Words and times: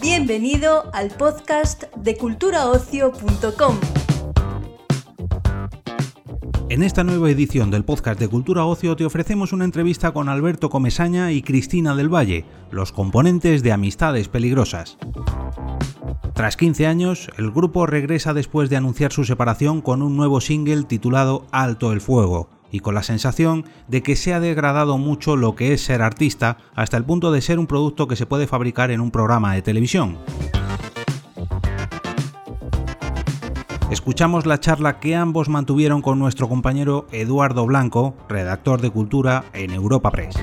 Bienvenido 0.00 0.90
al 0.92 1.10
podcast 1.10 1.84
de 1.96 2.16
culturaocio.com. 2.16 3.76
En 6.68 6.82
esta 6.82 7.04
nueva 7.04 7.30
edición 7.30 7.70
del 7.70 7.84
podcast 7.84 8.18
de 8.18 8.28
Cultura 8.28 8.64
Ocio 8.64 8.96
te 8.96 9.04
ofrecemos 9.04 9.52
una 9.52 9.64
entrevista 9.64 10.12
con 10.12 10.28
Alberto 10.28 10.68
Comesaña 10.68 11.32
y 11.32 11.42
Cristina 11.42 11.94
del 11.94 12.12
Valle, 12.12 12.44
los 12.70 12.92
componentes 12.92 13.62
de 13.62 13.72
Amistades 13.72 14.28
Peligrosas. 14.28 14.98
Tras 16.36 16.58
15 16.58 16.86
años, 16.86 17.30
el 17.38 17.50
grupo 17.50 17.86
regresa 17.86 18.34
después 18.34 18.68
de 18.68 18.76
anunciar 18.76 19.10
su 19.10 19.24
separación 19.24 19.80
con 19.80 20.02
un 20.02 20.18
nuevo 20.18 20.42
single 20.42 20.82
titulado 20.82 21.46
Alto 21.50 21.94
el 21.94 22.02
Fuego, 22.02 22.50
y 22.70 22.80
con 22.80 22.94
la 22.94 23.02
sensación 23.02 23.64
de 23.88 24.02
que 24.02 24.16
se 24.16 24.34
ha 24.34 24.38
degradado 24.38 24.98
mucho 24.98 25.34
lo 25.34 25.56
que 25.56 25.72
es 25.72 25.80
ser 25.80 26.02
artista 26.02 26.58
hasta 26.74 26.98
el 26.98 27.04
punto 27.04 27.32
de 27.32 27.40
ser 27.40 27.58
un 27.58 27.66
producto 27.66 28.06
que 28.06 28.16
se 28.16 28.26
puede 28.26 28.46
fabricar 28.46 28.90
en 28.90 29.00
un 29.00 29.10
programa 29.10 29.54
de 29.54 29.62
televisión. 29.62 30.18
Escuchamos 33.90 34.44
la 34.44 34.60
charla 34.60 35.00
que 35.00 35.16
ambos 35.16 35.48
mantuvieron 35.48 36.02
con 36.02 36.18
nuestro 36.18 36.50
compañero 36.50 37.06
Eduardo 37.12 37.64
Blanco, 37.64 38.14
redactor 38.28 38.82
de 38.82 38.90
Cultura 38.90 39.46
en 39.54 39.70
Europa 39.70 40.10
Press. 40.10 40.36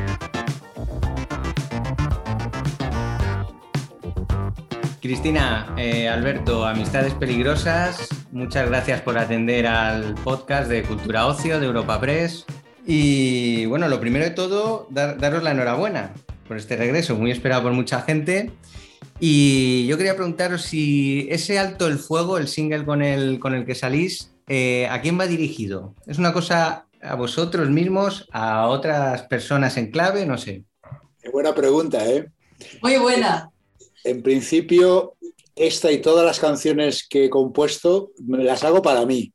Cristina, 5.03 5.75
eh, 5.77 6.07
Alberto, 6.07 6.65
Amistades 6.65 7.13
Peligrosas, 7.13 8.07
muchas 8.31 8.69
gracias 8.69 9.01
por 9.01 9.17
atender 9.17 9.67
al 9.67 10.15
podcast 10.15 10.69
de 10.69 10.83
Cultura 10.83 11.27
Ocio 11.27 11.59
de 11.59 11.65
Europa 11.65 11.99
Press. 11.99 12.45
Y 12.85 13.65
bueno, 13.65 13.89
lo 13.89 13.99
primero 13.99 14.23
de 14.23 14.31
todo, 14.31 14.87
daros 14.89 15.43
la 15.43 15.51
enhorabuena 15.51 16.13
por 16.47 16.55
este 16.55 16.77
regreso, 16.77 17.15
muy 17.15 17.31
esperado 17.31 17.63
por 17.63 17.73
mucha 17.73 18.01
gente. 18.03 18.53
Y 19.19 19.85
yo 19.87 19.97
quería 19.97 20.15
preguntaros 20.15 20.61
si 20.61 21.27
ese 21.29 21.59
Alto 21.59 21.87
el 21.87 21.99
Fuego, 21.99 22.37
el 22.37 22.47
single 22.47 22.85
con 22.85 23.01
el, 23.01 23.39
con 23.41 23.53
el 23.55 23.65
que 23.65 23.75
salís, 23.75 24.31
eh, 24.47 24.87
¿a 24.89 25.01
quién 25.01 25.19
va 25.19 25.27
dirigido? 25.27 25.95
¿Es 26.07 26.17
una 26.17 26.31
cosa 26.31 26.85
a 27.01 27.15
vosotros 27.15 27.69
mismos, 27.69 28.29
a 28.31 28.67
otras 28.67 29.23
personas 29.23 29.75
en 29.75 29.91
clave? 29.91 30.25
No 30.25 30.37
sé. 30.37 30.63
Qué 31.21 31.27
buena 31.27 31.53
pregunta, 31.53 32.09
¿eh? 32.09 32.29
Muy 32.81 32.95
buena. 32.95 33.52
En 34.03 34.21
principio, 34.21 35.15
esta 35.55 35.91
y 35.91 36.01
todas 36.01 36.25
las 36.25 36.39
canciones 36.39 37.07
que 37.07 37.25
he 37.25 37.29
compuesto 37.29 38.11
me 38.25 38.43
las 38.43 38.63
hago 38.63 38.81
para 38.81 39.05
mí. 39.05 39.33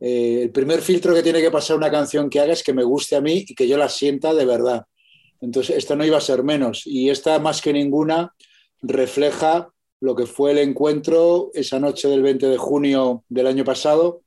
Eh, 0.00 0.40
el 0.42 0.50
primer 0.50 0.80
filtro 0.80 1.14
que 1.14 1.22
tiene 1.22 1.42
que 1.42 1.50
pasar 1.50 1.76
una 1.76 1.90
canción 1.90 2.30
que 2.30 2.40
haga 2.40 2.52
es 2.52 2.62
que 2.62 2.72
me 2.72 2.84
guste 2.84 3.16
a 3.16 3.20
mí 3.20 3.44
y 3.46 3.54
que 3.54 3.68
yo 3.68 3.76
la 3.76 3.88
sienta 3.88 4.32
de 4.32 4.46
verdad. 4.46 4.84
Entonces, 5.40 5.76
esta 5.76 5.96
no 5.96 6.04
iba 6.04 6.18
a 6.18 6.22
ser 6.22 6.42
menos. 6.42 6.82
Y 6.86 7.10
esta, 7.10 7.38
más 7.38 7.60
que 7.60 7.72
ninguna, 7.72 8.34
refleja 8.82 9.70
lo 10.00 10.14
que 10.14 10.26
fue 10.26 10.52
el 10.52 10.58
encuentro 10.58 11.50
esa 11.54 11.78
noche 11.78 12.08
del 12.08 12.22
20 12.22 12.46
de 12.46 12.56
junio 12.56 13.24
del 13.28 13.46
año 13.46 13.64
pasado. 13.64 14.22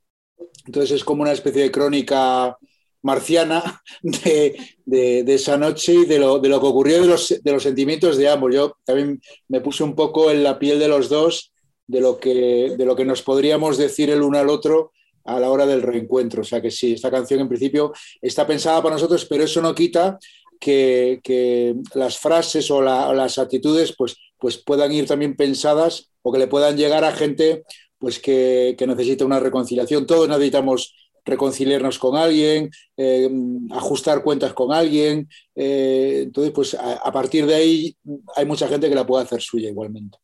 Entonces, 0.66 0.92
es 0.92 1.04
como 1.04 1.22
una 1.22 1.32
especie 1.32 1.62
de 1.62 1.70
crónica 1.70 2.56
marciana 3.04 3.82
de, 4.02 5.24
esa 5.26 5.56
noche 5.56 5.92
y 5.94 6.04
de 6.06 6.18
lo, 6.18 6.40
que 6.40 6.50
ocurrió 6.50 7.02
de 7.02 7.06
los, 7.06 7.40
de 7.42 7.52
los 7.52 7.62
sentimientos 7.62 8.16
de 8.16 8.28
ambos. 8.28 8.52
Yo 8.52 8.76
también 8.84 9.20
me 9.48 9.60
puse 9.60 9.84
un 9.84 9.94
poco 9.94 10.30
en 10.30 10.42
la 10.42 10.58
piel 10.58 10.78
de 10.78 10.88
los 10.88 11.08
dos 11.08 11.52
de 11.86 12.00
lo 12.00 12.18
que, 12.18 12.74
de 12.76 12.84
lo 12.84 12.96
que 12.96 13.04
nos 13.04 13.22
podríamos 13.22 13.76
decir 13.76 14.08
el 14.08 14.22
uno 14.22 14.38
al 14.38 14.48
otro 14.48 14.92
a 15.24 15.38
la 15.38 15.50
hora 15.50 15.66
del 15.66 15.82
reencuentro. 15.82 16.40
O 16.40 16.44
sea 16.44 16.62
que 16.62 16.70
sí, 16.70 16.94
esta 16.94 17.10
canción 17.10 17.40
en 17.40 17.48
principio 17.48 17.92
está 18.20 18.46
pensada 18.46 18.82
para 18.82 18.94
nosotros, 18.94 19.26
pero 19.26 19.44
eso 19.44 19.60
no 19.60 19.74
quita 19.74 20.18
que, 20.58 21.74
las 21.94 22.18
frases 22.18 22.70
o, 22.70 22.80
las 22.80 23.38
actitudes 23.38 23.94
pues, 23.96 24.16
pues 24.38 24.56
puedan 24.56 24.92
ir 24.92 25.06
también 25.06 25.36
pensadas 25.36 26.10
o 26.22 26.32
que 26.32 26.38
le 26.38 26.46
puedan 26.46 26.76
llegar 26.76 27.04
a 27.04 27.12
gente 27.12 27.64
pues 27.98 28.18
que, 28.18 28.74
que 28.78 28.86
necesita 28.86 29.26
una 29.26 29.40
reconciliación. 29.40 30.06
Todos 30.06 30.28
necesitamos 30.28 30.94
reconciliarnos 31.24 31.98
con 31.98 32.16
alguien, 32.16 32.70
eh, 32.96 33.30
ajustar 33.72 34.22
cuentas 34.22 34.52
con 34.52 34.72
alguien. 34.72 35.28
Eh, 35.54 36.22
entonces, 36.24 36.52
pues 36.52 36.74
a, 36.74 37.10
partir 37.12 37.46
de 37.46 37.54
ahí 37.54 37.96
hay 38.36 38.44
mucha 38.44 38.68
gente 38.68 38.88
que 38.88 38.94
la 38.94 39.06
puede 39.06 39.24
hacer 39.24 39.40
suya 39.40 39.68
igualmente. 39.68 40.18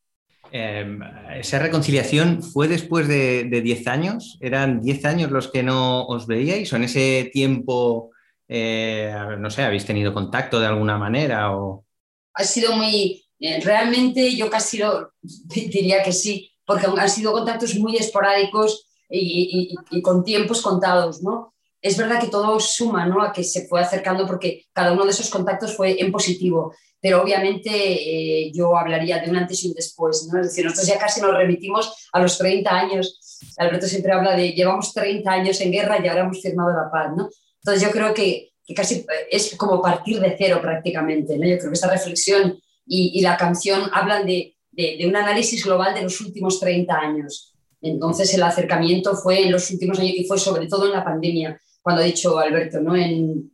Em, 0.51 0.99
¿Esa 1.35 1.59
reconciliación 1.59 2.43
fue 2.43 2.67
después 2.67 3.07
de 3.07 3.61
10 3.63 3.87
años? 3.87 4.37
¿Eran 4.41 4.81
10 4.81 5.05
años 5.05 5.31
los 5.31 5.47
que 5.47 5.63
no 5.63 6.05
os 6.05 6.27
veíais? 6.27 6.71
¿O 6.73 6.75
en 6.75 6.83
ese 6.83 7.29
tiempo, 7.33 8.11
eh, 8.47 9.13
no 9.39 9.49
sé, 9.49 9.63
habéis 9.63 9.85
tenido 9.85 10.13
contacto 10.13 10.59
de 10.59 10.67
alguna 10.67 10.97
manera? 10.97 11.55
O... 11.55 11.85
Ha 12.33 12.43
sido 12.43 12.75
muy, 12.75 13.23
realmente 13.63 14.35
yo 14.35 14.49
casi 14.49 14.77
lo, 14.77 15.13
diría 15.21 16.03
que 16.03 16.11
sí, 16.11 16.51
porque 16.65 16.85
han 16.85 17.09
sido 17.09 17.31
contactos 17.31 17.75
muy 17.75 17.95
esporádicos 17.95 18.90
y, 19.11 20.01
con 20.01 20.23
tiempos 20.23 20.61
contados, 20.61 21.21
¿no? 21.21 21.53
Es 21.81 21.97
verdad 21.97 22.21
que 22.21 22.27
todo 22.27 22.59
suma, 22.59 23.05
¿no? 23.05 23.21
A 23.21 23.33
que 23.33 23.43
se 23.43 23.67
fue 23.67 23.81
acercando 23.81 24.25
porque 24.25 24.65
cada 24.71 24.93
uno 24.93 25.03
de 25.03 25.11
esos 25.11 25.29
contactos 25.29 25.75
fue 25.75 25.99
en 25.99 26.11
positivo, 26.11 26.73
pero 27.01 27.21
obviamente 27.21 27.69
eh, 27.71 28.51
yo 28.53 28.77
hablaría 28.77 29.19
de 29.19 29.29
un 29.29 29.37
antes 29.37 29.63
y 29.63 29.69
un 29.69 29.73
después, 29.73 30.29
¿no? 30.31 30.39
Es 30.39 30.47
decir, 30.47 30.63
nosotros 30.63 30.87
ya 30.87 30.99
casi 30.99 31.19
nos 31.21 31.35
remitimos 31.35 32.07
a 32.13 32.21
los 32.21 32.37
30 32.37 32.69
años. 32.69 33.19
Alberto 33.57 33.87
siempre 33.87 34.13
habla 34.13 34.35
de 34.35 34.51
llevamos 34.51 34.93
30 34.93 35.29
años 35.29 35.59
en 35.61 35.71
guerra 35.71 35.99
y 36.03 36.07
ahora 36.07 36.21
hemos 36.21 36.41
firmado 36.41 36.71
la 36.71 36.91
paz, 36.91 37.11
¿no? 37.17 37.29
Entonces 37.63 37.83
yo 37.83 37.91
creo 37.91 38.13
que, 38.13 38.51
que 38.63 38.73
casi 38.73 39.05
es 39.31 39.55
como 39.55 39.81
partir 39.81 40.19
de 40.19 40.35
cero 40.37 40.59
prácticamente, 40.61 41.37
¿no? 41.37 41.47
Yo 41.47 41.57
creo 41.57 41.71
que 41.71 41.75
esta 41.75 41.89
reflexión 41.89 42.59
y, 42.85 43.19
y 43.19 43.21
la 43.21 43.37
canción 43.37 43.89
hablan 43.91 44.25
de, 44.25 44.55
de, 44.71 44.97
de 44.99 45.07
un 45.07 45.15
análisis 45.15 45.65
global 45.65 45.95
de 45.95 46.03
los 46.03 46.21
últimos 46.21 46.59
30 46.59 46.93
años. 46.93 47.51
Entonces 47.81 48.33
el 48.33 48.43
acercamiento 48.43 49.15
fue 49.15 49.43
en 49.43 49.51
los 49.51 49.69
últimos 49.71 49.99
años 49.99 50.13
y 50.15 50.25
fue 50.25 50.37
sobre 50.37 50.67
todo 50.67 50.85
en 50.85 50.91
la 50.91 51.03
pandemia, 51.03 51.59
cuando 51.81 52.01
ha 52.01 52.05
dicho 52.05 52.37
Alberto, 52.37 52.79
¿no? 52.79 52.95
En, 52.95 53.51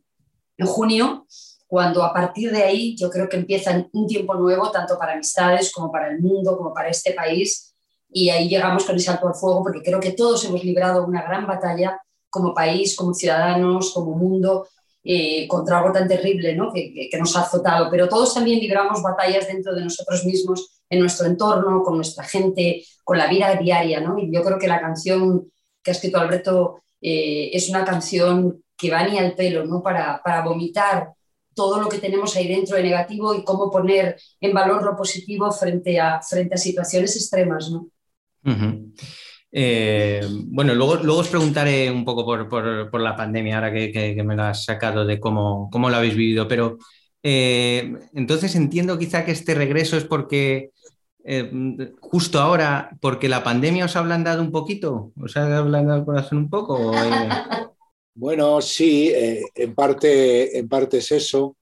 junio, 0.66 1.26
cuando 1.68 2.02
a 2.02 2.12
partir 2.12 2.50
de 2.50 2.64
ahí 2.64 2.96
yo 2.96 3.08
creo 3.10 3.28
que 3.28 3.36
empieza 3.36 3.88
un 3.92 4.06
tiempo 4.08 4.34
nuevo, 4.34 4.70
tanto 4.72 4.98
para 4.98 5.12
amistades 5.12 5.72
como 5.72 5.92
para 5.92 6.10
el 6.10 6.20
mundo, 6.20 6.56
como 6.56 6.74
para 6.74 6.88
este 6.88 7.12
país, 7.12 7.74
y 8.10 8.30
ahí 8.30 8.48
llegamos 8.48 8.84
con 8.84 8.96
ese 8.96 9.06
salto 9.06 9.28
al 9.28 9.34
fuego, 9.34 9.62
porque 9.62 9.82
creo 9.82 10.00
que 10.00 10.12
todos 10.12 10.44
hemos 10.44 10.64
librado 10.64 11.06
una 11.06 11.22
gran 11.22 11.46
batalla 11.46 12.00
como 12.28 12.54
país, 12.54 12.96
como 12.96 13.14
ciudadanos, 13.14 13.92
como 13.92 14.16
mundo, 14.16 14.66
eh, 15.04 15.46
contra 15.48 15.78
algo 15.78 15.92
tan 15.92 16.08
terrible 16.08 16.54
¿no? 16.54 16.72
que, 16.72 17.08
nos 17.18 17.36
ha 17.36 17.42
azotado, 17.42 17.88
pero 17.90 18.08
todos 18.08 18.34
también 18.34 18.58
libramos 18.58 19.00
batallas 19.00 19.46
dentro 19.46 19.74
de 19.74 19.84
nosotros 19.84 20.24
mismos, 20.24 20.77
en 20.90 21.00
nuestro 21.00 21.26
entorno, 21.26 21.82
con 21.82 21.96
nuestra 21.96 22.24
gente, 22.24 22.84
con 23.04 23.18
la 23.18 23.28
vida 23.28 23.54
diaria. 23.56 24.00
¿no? 24.00 24.18
Y 24.18 24.32
yo 24.32 24.42
creo 24.42 24.58
que 24.58 24.68
la 24.68 24.80
canción 24.80 25.50
que 25.82 25.90
ha 25.90 25.94
escrito 25.94 26.18
Alberto 26.18 26.82
eh, 27.00 27.50
es 27.52 27.68
una 27.68 27.84
canción 27.84 28.62
que 28.76 28.90
va 28.90 29.06
ni 29.06 29.18
al 29.18 29.34
pelo 29.34 29.64
¿no? 29.66 29.82
para, 29.82 30.20
para 30.22 30.42
vomitar 30.42 31.12
todo 31.54 31.80
lo 31.80 31.88
que 31.88 31.98
tenemos 31.98 32.36
ahí 32.36 32.46
dentro 32.46 32.76
de 32.76 32.84
negativo 32.84 33.34
y 33.34 33.42
cómo 33.42 33.68
poner 33.68 34.16
en 34.40 34.54
valor 34.54 34.84
lo 34.84 34.96
positivo 34.96 35.50
frente 35.50 35.98
a, 35.98 36.22
frente 36.22 36.54
a 36.54 36.58
situaciones 36.58 37.16
extremas. 37.16 37.70
¿no? 37.70 37.88
Eh, 39.50 40.20
bueno, 40.46 40.74
luego, 40.74 40.96
luego 40.96 41.20
os 41.20 41.28
preguntaré 41.28 41.90
un 41.90 42.04
poco 42.04 42.24
por, 42.48 43.00
la 43.00 43.16
pandemia, 43.16 43.56
ahora 43.56 43.72
que, 43.72 44.22
me 44.24 44.36
lo 44.36 44.44
has 44.44 44.64
sacado, 44.64 45.04
de 45.04 45.18
cómo, 45.18 45.68
cómo 45.72 45.90
lo 45.90 45.96
habéis 45.96 46.14
vivido, 46.14 46.46
pero 46.46 46.78
eh, 47.24 47.92
entonces 48.14 48.54
entiendo 48.54 48.96
quizá 48.96 49.24
que 49.24 49.32
este 49.32 49.54
regreso 49.54 49.96
es 49.96 50.04
porque 50.04 50.70
eh, 51.24 51.50
justo 52.00 52.40
ahora, 52.40 52.96
porque 53.00 53.28
la 53.28 53.42
pandemia 53.42 53.84
os 53.84 53.96
ha 53.96 54.00
ablandado 54.00 54.42
un 54.42 54.50
poquito, 54.50 55.12
os 55.20 55.36
ha 55.36 55.58
ablandado 55.58 56.00
el 56.00 56.04
corazón 56.04 56.38
un 56.38 56.50
poco. 56.50 56.92
Bueno, 58.20 58.60
sí, 58.60 59.12
en, 59.14 59.76
parte, 59.76 60.58
en 60.58 60.68
parte 60.68 60.98
es 60.98 61.12
eso. 61.12 61.56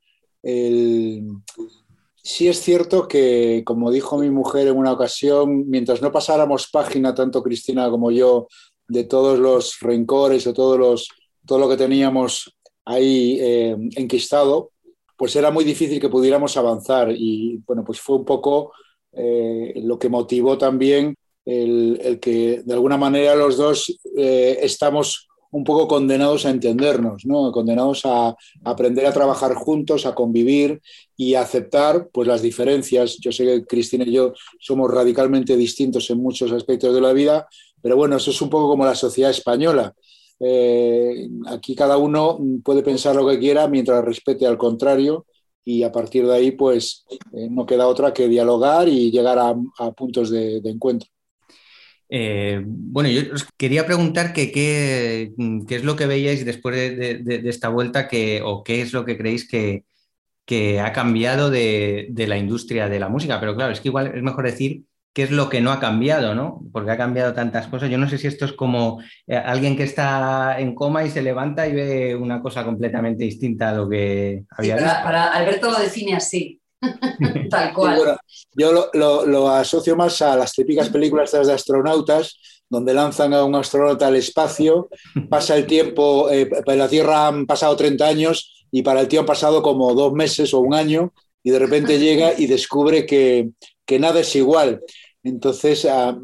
Sí 2.26 2.49
es 2.49 2.61
cierto 2.61 3.06
que, 3.06 3.62
como 3.64 3.93
dijo 3.93 4.19
mi 4.19 4.31
mujer 4.31 4.67
en 4.67 4.76
una 4.76 4.91
ocasión, 4.91 5.69
mientras 5.69 6.02
no 6.02 6.11
pasáramos 6.11 6.69
página, 6.73 7.14
tanto 7.14 7.41
Cristina 7.41 7.88
como 7.88 8.11
yo, 8.11 8.49
de 8.88 9.05
todos 9.05 9.38
los 9.38 9.79
rencores 9.81 10.44
o 10.49 10.52
todos 10.52 10.76
los, 10.76 11.09
todo 11.47 11.61
lo 11.61 11.69
que 11.69 11.76
teníamos 11.76 12.56
ahí 12.85 13.38
eh, 13.41 13.76
enquistado, 13.94 14.73
pues 15.17 15.37
era 15.37 15.52
muy 15.52 15.62
difícil 15.62 16.00
que 16.00 16.09
pudiéramos 16.09 16.56
avanzar. 16.56 17.12
Y 17.12 17.62
bueno, 17.64 17.85
pues 17.85 18.00
fue 18.00 18.17
un 18.17 18.25
poco 18.25 18.73
eh, 19.17 19.73
lo 19.83 19.99
que 19.99 20.09
motivó 20.09 20.59
también 20.59 21.17
el, 21.47 22.19
que 22.21 22.63
de 22.65 22.75
alguna 22.75 22.99
manera 22.99 23.35
los 23.35 23.57
dos 23.57 23.99
eh, 24.17 24.59
estamos 24.63 25.29
un 25.53 25.65
poco 25.65 25.89
condenados 25.89 26.45
a 26.45 26.51
entendernos, 26.51 27.25
¿no? 27.25 27.51
condenados 27.53 28.03
a, 28.05 28.37
aprender 28.65 29.07
a 29.07 29.13
trabajar 29.13 29.55
juntos, 29.55 30.05
a 30.05 30.15
convivir 30.15 30.83
y 31.17 31.35
a 31.35 31.43
aceptar 31.43 32.09
pues, 32.13 32.29
las 32.29 32.43
diferencias. 32.43 33.17
Yo 33.19 33.33
sé 33.33 33.45
que 33.45 33.65
Cristina 33.65 34.05
y 34.05 34.13
yo 34.13 34.35
somos 34.61 34.91
radicalmente 34.91 35.57
distintos 35.57 36.11
en 36.11 36.19
muchos 36.19 36.53
aspectos 36.53 36.95
de 36.95 37.01
la 37.01 37.12
vida, 37.12 37.49
pero 37.81 37.97
bueno, 37.97 38.17
eso 38.17 38.33
es 38.33 38.43
un 38.43 38.51
poco 38.51 38.69
como 38.69 38.85
la 38.85 38.95
sociedad 38.95 39.31
española. 39.31 39.95
eh, 40.41 41.29
aquí 41.47 41.75
cada 41.75 41.97
uno 41.97 42.39
puede 42.62 42.83
pensar 42.83 43.17
lo 43.17 43.27
que 43.27 43.39
quiera 43.39 43.69
mientras 43.69 44.05
respete 44.05 44.47
al 44.47 44.59
contrario 44.59 45.25
y 45.67 45.83
a 45.83 45.91
partir 45.91 46.25
de 46.25 46.33
ahí 46.33 46.53
pues 46.53 47.05
eh, 47.33 47.49
no 47.51 47.67
queda 47.67 47.89
otra 47.89 48.15
que 48.15 48.29
dialogar 48.29 48.89
y 48.89 49.11
llegar 49.11 49.37
a, 49.39 49.91
puntos 49.93 50.31
de, 50.31 50.59
encuentro. 50.65 51.11
Eh, 52.09 52.63
bueno, 52.65 53.09
yo 53.09 53.35
os 53.35 53.45
quería 53.57 53.85
preguntar 53.85 54.33
que, 54.33 54.53
qué 54.53 55.35
es 55.69 55.83
lo 55.83 55.97
que 55.97 56.07
veíais 56.07 56.47
después 56.47 56.77
de, 56.77 57.43
esta 57.47 57.69
vuelta 57.69 58.07
que, 58.07 58.41
o 58.45 58.63
qué 58.63 58.81
es 58.81 58.93
lo 58.93 59.05
que 59.05 59.19
creéis 59.19 59.49
que, 59.49 59.85
que 60.45 60.79
ha 60.81 60.93
cambiado 60.93 61.51
de, 61.51 62.15
la 62.17 62.39
industria 62.39 62.89
de 62.89 63.01
la 63.01 63.09
música, 63.09 63.41
pero 63.41 63.57
claro, 63.57 63.73
es 63.73 63.81
que 63.81 63.89
igual 63.89 64.12
es 64.15 64.23
mejor 64.23 64.45
decir 64.45 64.85
qué 65.17 65.23
es 65.23 65.31
lo 65.31 65.49
que 65.49 65.63
no 65.63 65.73
ha 65.73 65.81
cambiado, 65.81 66.35
¿no? 66.35 66.61
Porque 66.75 66.91
ha 66.91 66.99
cambiado 66.99 67.33
tantas 67.33 67.69
cosas. 67.69 67.89
Yo 67.89 67.97
no 67.97 68.07
sé 68.07 68.19
si 68.19 68.27
esto 68.27 68.45
es 68.45 68.53
como 68.53 69.01
eh, 69.27 69.35
alguien 69.35 69.75
que 69.75 69.85
está 69.85 70.61
en 70.61 70.75
coma 70.75 71.05
y 71.05 71.11
se 71.11 71.23
levanta 71.23 71.67
y 71.67 71.73
ve 71.73 72.15
una 72.15 72.43
cosa 72.43 72.67
completamente 72.67 73.25
distinta 73.25 73.71
a 73.71 73.73
lo 73.73 73.89
que 73.89 74.45
había 74.51 74.77
visto. 74.77 74.91
Para, 75.03 75.33
Alberto 75.33 75.71
lo 75.71 75.79
define 75.79 76.17
así. 76.17 76.61
Tal 77.51 77.73
cual. 77.73 78.19
yo 78.53 78.91
lo, 78.93 79.49
asocio 79.49 79.97
más 79.97 80.21
a 80.21 80.37
las 80.37 80.53
típicas 80.53 80.91
películas 80.91 81.33
de 81.33 81.51
astronautas, 81.51 82.39
donde 82.69 82.93
lanzan 82.93 83.33
a 83.33 83.43
un 83.43 83.55
astronauta 83.55 84.09
al 84.09 84.17
espacio, 84.17 84.91
pasa 85.31 85.57
el 85.57 85.65
tiempo, 85.65 86.29
eh, 86.31 86.45
para 86.45 86.77
la 86.77 86.89
Tierra 86.89 87.29
han 87.29 87.47
pasado 87.47 87.75
30 87.75 88.07
años 88.07 88.67
y 88.71 88.83
para 88.83 89.01
el 89.01 89.09
tío 89.09 89.21
han 89.21 89.27
pasado 89.27 89.62
como 89.62 89.95
dos 89.95 90.12
meses 90.12 90.53
o 90.53 90.61
un 90.61 90.75
año, 90.75 91.15
y 91.43 91.53
de 91.53 91.59
repente 91.59 91.99
llega 91.99 92.39
y 92.39 92.47
descubre 92.49 93.07
que, 93.07 93.49
que 93.87 93.99
nada 93.99 94.21
es 94.21 94.37
igual. 94.37 94.83
Entonces, 95.26 95.84
ah, 95.87 96.17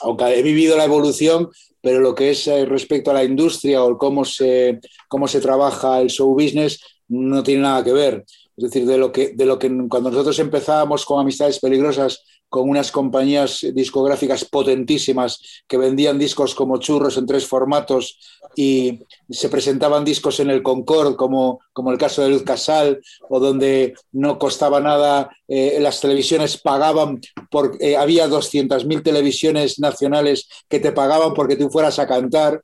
aunque 0.00 0.24
he 0.38 0.42
vivido 0.42 0.76
la 0.76 0.84
evolución, 0.84 1.48
pero 1.80 2.00
lo 2.00 2.16
que 2.16 2.30
es 2.30 2.48
eh, 2.48 2.64
respecto 2.64 3.10
a 3.10 3.14
la 3.14 3.22
industria 3.22 3.84
o 3.84 3.96
cómo 3.96 4.24
se, 4.24 4.80
cómo 5.08 5.28
se 5.28 5.40
trabaja 5.40 6.00
el 6.00 6.10
show 6.10 6.34
business 6.34 6.80
no 7.08 7.44
tiene 7.44 7.62
nada 7.62 7.84
que 7.84 7.92
ver. 7.92 8.24
Es 8.56 8.64
decir, 8.64 8.86
de 8.86 8.98
lo 8.98 9.12
que, 9.12 9.34
de 9.34 9.46
lo 9.46 9.56
que 9.56 9.70
cuando 9.88 10.10
nosotros 10.10 10.38
empezábamos 10.40 11.04
con 11.04 11.20
Amistades 11.20 11.60
Peligrosas, 11.60 12.24
con 12.50 12.68
unas 12.68 12.90
compañías 12.90 13.64
discográficas 13.72 14.44
potentísimas 14.44 15.62
que 15.68 15.78
vendían 15.78 16.18
discos 16.18 16.54
como 16.54 16.78
churros 16.78 17.16
en 17.16 17.24
tres 17.24 17.46
formatos 17.46 18.18
y 18.56 18.98
se 19.30 19.48
presentaban 19.48 20.04
discos 20.04 20.40
en 20.40 20.50
el 20.50 20.62
Concord, 20.62 21.14
como, 21.14 21.60
como 21.72 21.92
el 21.92 21.98
caso 21.98 22.22
de 22.22 22.30
Luz 22.30 22.42
Casal, 22.42 23.00
o 23.28 23.38
donde 23.38 23.94
no 24.10 24.38
costaba 24.38 24.80
nada, 24.80 25.30
eh, 25.46 25.78
las 25.80 26.00
televisiones 26.00 26.58
pagaban, 26.58 27.20
por, 27.50 27.76
eh, 27.80 27.96
había 27.96 28.28
200.000 28.28 29.02
televisiones 29.04 29.78
nacionales 29.78 30.48
que 30.68 30.80
te 30.80 30.90
pagaban 30.90 31.32
porque 31.34 31.56
tú 31.56 31.70
fueras 31.70 32.00
a 32.00 32.08
cantar. 32.08 32.62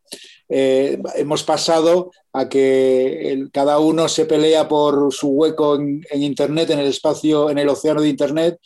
Eh, 0.49 1.01
hemos 1.17 1.43
pasado 1.43 2.11
a 2.33 2.49
que 2.49 3.47
cada 3.53 3.79
uno 3.79 4.09
se 4.09 4.27
pelea 4.27 4.69
por 4.69 5.13
su 5.13 5.29
hueco 5.29 5.77
en, 5.77 6.03
en 6.11 6.23
Internet, 6.23 6.71
en 6.71 6.81
el 6.81 6.87
espacio, 6.87 7.51
en 7.51 7.59
el 7.59 7.69
océano 7.69 8.01
de 8.01 8.09
Internet, 8.09 8.59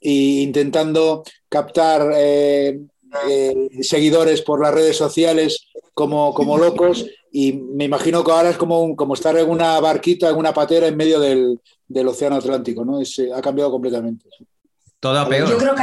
e 0.00 0.42
intentando 0.42 1.24
captar 1.48 2.10
eh, 2.14 2.80
eh, 3.28 3.68
seguidores 3.82 4.42
por 4.42 4.60
las 4.60 4.74
redes 4.74 4.96
sociales 4.96 5.68
como, 5.94 6.34
como 6.34 6.58
locos 6.58 7.06
y 7.32 7.52
me 7.52 7.84
imagino 7.84 8.24
que 8.24 8.30
ahora 8.30 8.50
es 8.50 8.56
como, 8.56 8.96
como 8.96 9.14
estar 9.14 9.36
en 9.36 9.48
una 9.48 9.78
barquita, 9.80 10.30
en 10.30 10.36
una 10.36 10.54
patera 10.54 10.86
en 10.86 10.96
medio 10.96 11.20
del, 11.20 11.60
del 11.86 12.08
Océano 12.08 12.36
Atlántico, 12.36 12.84
¿no? 12.84 12.98
ha 13.34 13.42
cambiado 13.42 13.70
completamente. 13.70 14.26
Todo 15.00 15.28
peor. 15.28 15.50
Yo 15.50 15.58
creo 15.58 15.74
que, 15.74 15.82